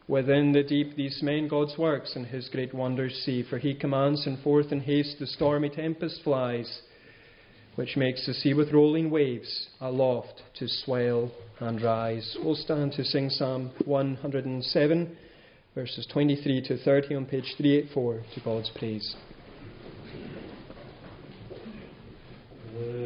Within 0.08 0.52
the 0.52 0.62
deep 0.62 0.96
these 0.96 1.22
men 1.22 1.46
God's 1.46 1.76
works 1.76 2.16
and 2.16 2.24
his 2.24 2.48
great 2.48 2.72
wonders 2.72 3.12
see. 3.26 3.42
For 3.42 3.58
he 3.58 3.74
commands 3.74 4.26
and 4.26 4.42
forth 4.42 4.72
in 4.72 4.80
haste 4.80 5.18
the 5.18 5.26
stormy 5.26 5.68
tempest 5.68 6.22
flies, 6.24 6.80
which 7.74 7.94
makes 7.94 8.24
the 8.24 8.32
sea 8.32 8.54
with 8.54 8.72
rolling 8.72 9.10
waves 9.10 9.68
aloft 9.82 10.40
to 10.60 10.66
swell 10.66 11.30
and 11.60 11.82
rise. 11.82 12.38
We'll 12.42 12.54
stand 12.54 12.92
to 12.92 13.04
sing 13.04 13.28
Psalm 13.28 13.70
107, 13.84 15.16
verses 15.74 16.06
23 16.10 16.62
to 16.68 16.78
30 16.78 17.14
on 17.16 17.26
page 17.26 17.52
384 17.58 18.22
to 18.34 18.40
God's 18.40 18.70
praise. 18.70 19.14
And 22.76 23.03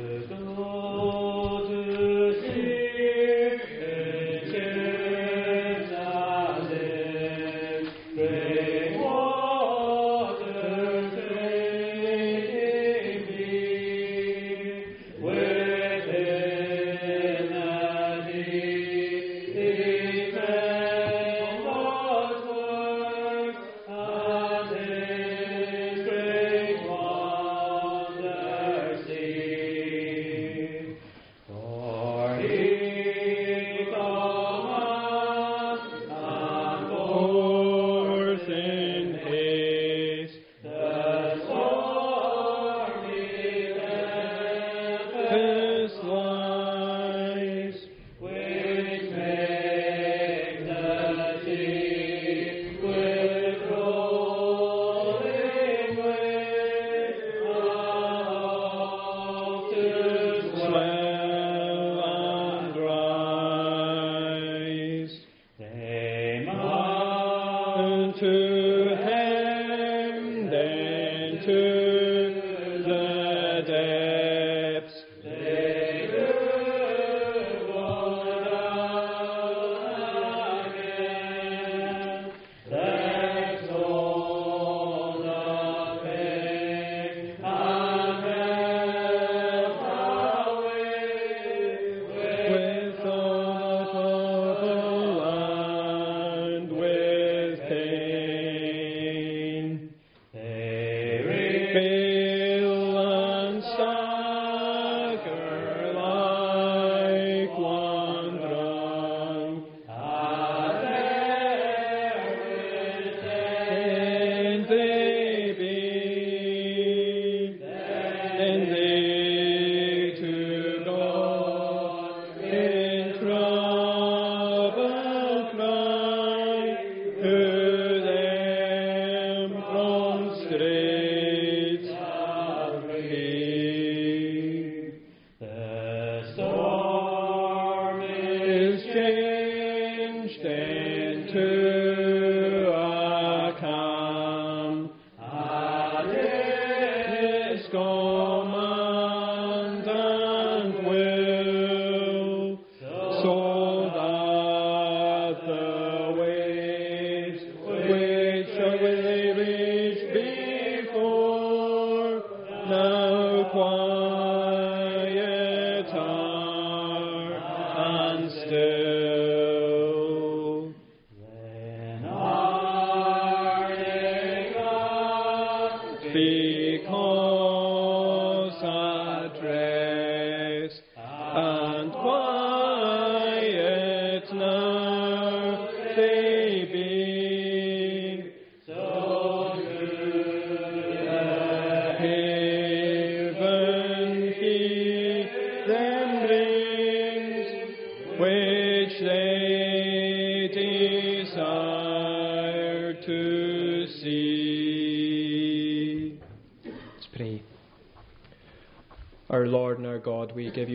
quiet 100.41 100.78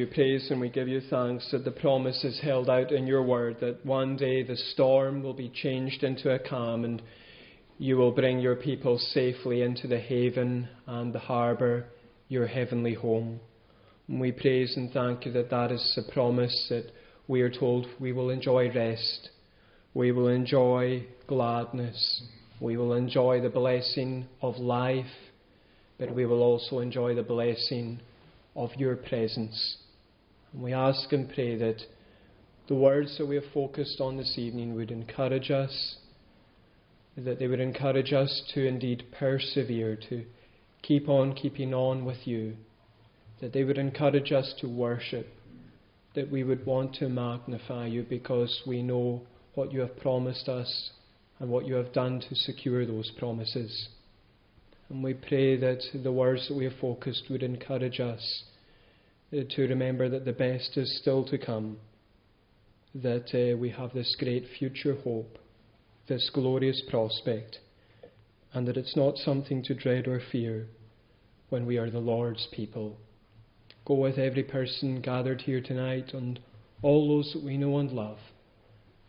you 0.04 0.14
praise 0.14 0.52
and 0.52 0.60
we 0.60 0.68
give 0.68 0.90
you 0.90 1.00
thanks 1.10 1.48
that 1.52 1.64
the 1.64 1.72
promise 1.72 2.26
is 2.26 2.38
held 2.42 2.70
out 2.70 2.92
in 2.92 3.08
your 3.08 3.24
word 3.24 3.56
that 3.62 3.86
one 3.86 4.18
day 4.18 4.44
the 4.44 4.58
storm 4.74 5.24
will 5.24 5.34
be 5.34 5.48
changed 5.48 6.04
into 6.04 6.30
a 6.30 6.40
calm 6.40 6.84
and 6.84 7.02
you 7.78 7.96
will 7.96 8.12
bring 8.12 8.40
your 8.40 8.58
people 8.58 8.98
safely 8.98 9.62
into 9.62 9.88
the 9.88 10.00
haven 10.00 10.68
and 10.88 11.14
the 11.14 11.20
harbour, 11.20 11.86
your 12.28 12.46
heavenly 12.46 12.94
home. 12.94 13.40
And 14.10 14.20
we 14.20 14.34
praise 14.34 14.76
and 14.76 14.92
thank 14.92 15.26
you 15.26 15.32
that 15.32 15.50
that 15.52 15.72
is 15.72 15.98
a 15.98 16.12
promise 16.12 16.68
that 16.68 16.92
we 17.30 17.40
are 17.40 17.50
told 17.50 17.88
we 17.98 18.12
will 18.12 18.30
enjoy 18.30 18.74
rest, 18.74 19.30
we 19.94 20.12
will 20.12 20.28
enjoy 20.28 21.06
gladness, 21.28 22.24
we 22.60 22.76
will 22.76 22.92
enjoy 22.94 23.40
the 23.40 23.50
blessing 23.50 24.26
of 24.42 24.58
life, 24.58 25.06
but 25.98 26.14
we 26.14 26.26
will 26.26 26.42
also 26.42 26.80
enjoy 26.80 27.16
the 27.16 27.24
blessing 27.24 28.02
of 28.54 28.70
your 28.76 28.98
presence. 28.98 29.78
And 30.54 30.62
we 30.62 30.74
ask 30.74 31.12
and 31.12 31.32
pray 31.34 31.58
that 31.58 31.82
the 32.68 32.76
words 32.76 33.18
that 33.18 33.26
we 33.26 33.36
have 33.36 33.52
focused 33.54 34.00
on 34.00 34.18
this 34.18 34.38
evening 34.38 34.76
would 34.76 34.92
encourage 34.92 35.52
us, 35.52 35.98
that 37.18 37.40
they 37.40 37.48
would 37.48 37.60
encourage 37.60 38.14
us 38.14 38.44
to 38.54 38.66
indeed 38.66 39.04
persevere, 39.12 39.98
to 40.10 40.24
keep 40.82 41.10
on 41.10 41.34
keeping 41.34 41.74
on 41.74 42.06
with 42.06 42.26
you, 42.26 42.56
that 43.42 43.52
they 43.52 43.64
would 43.64 43.78
encourage 43.78 44.32
us 44.32 44.54
to 44.62 44.68
worship, 44.68 45.28
that 46.16 46.32
we 46.32 46.44
would 46.44 46.66
want 46.66 46.94
to 46.96 47.10
magnify 47.10 47.88
you 47.88 48.04
because 48.04 48.62
we 48.66 48.82
know 48.82 49.22
what 49.56 49.74
you 49.74 49.82
have 49.82 49.98
promised 49.98 50.48
us 50.48 50.92
and 51.40 51.50
what 51.50 51.66
you 51.66 51.74
have 51.74 51.92
done 51.92 52.22
to 52.30 52.36
secure 52.36 52.86
those 52.86 53.12
promises. 53.18 53.90
And 54.90 55.04
we 55.04 55.14
pray 55.14 55.58
that 55.58 55.82
the 56.04 56.12
words 56.12 56.48
that 56.48 56.56
we 56.56 56.66
have 56.66 56.80
focused 56.80 57.24
would 57.30 57.44
encourage 57.44 58.00
us 58.00 58.44
to 59.34 59.68
remember 59.68 60.10
that 60.10 60.26
the 60.26 60.34
best 60.34 60.78
is 60.78 61.00
still 61.02 61.26
to 61.26 61.38
come, 61.38 61.78
that 62.94 63.34
uh, 63.34 63.58
we 63.58 63.70
have 63.72 63.94
this 63.94 64.16
great 64.20 64.46
future 64.60 64.96
hope, 65.04 65.40
this 66.08 66.30
glorious 66.34 66.82
prospect, 66.90 67.58
and 68.54 68.68
that 68.68 68.78
it's 68.78 68.96
not 68.96 69.18
something 69.18 69.64
to 69.64 69.74
dread 69.74 70.08
or 70.08 70.22
fear 70.32 70.68
when 71.50 71.66
we 71.66 71.78
are 71.78 71.90
the 71.90 72.00
Lord's 72.00 72.48
people. 72.52 72.98
Go 73.86 73.96
with 73.96 74.18
every 74.18 74.44
person 74.44 75.02
gathered 75.02 75.42
here 75.42 75.62
tonight 75.62 76.14
and 76.14 76.40
all 76.84 77.08
those 77.08 77.34
that 77.34 77.44
we 77.44 77.58
know 77.58 77.80
and 77.80 77.92
love. 77.92 78.20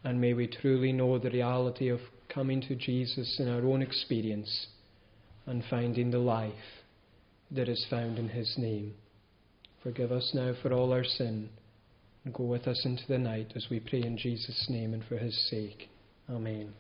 And 0.05 0.21
may 0.21 0.33
we 0.33 0.47
truly 0.47 0.93
know 0.93 1.19
the 1.19 1.31
reality 1.31 1.89
of 1.89 2.01
coming 2.29 2.63
to 2.63 2.75
Jesus 2.75 3.37
in 3.39 3.49
our 3.49 3.65
own 3.65 3.83
experience 3.83 4.69
and 5.47 5.63
finding 5.69 6.11
the 6.11 6.19
life 6.19 6.53
that 7.51 7.69
is 7.69 7.87
found 7.91 8.19
in 8.19 8.29
His 8.31 8.55
name. 8.57 8.95
Forgive 9.85 10.13
us 10.13 10.33
now 10.35 10.55
for 10.63 10.73
all 10.73 10.93
our 10.95 11.05
sin 11.05 11.51
and 12.25 12.33
go 12.33 12.45
with 12.45 12.67
us 12.67 12.85
into 12.87 13.07
the 13.07 13.19
night 13.19 13.53
as 13.55 13.67
we 13.71 13.81
pray 13.81 14.01
in 14.01 14.17
Jesus' 14.17 14.67
name 14.71 14.95
and 14.95 15.05
for 15.05 15.19
His 15.19 15.39
sake. 15.51 15.91
Amen. 16.29 16.73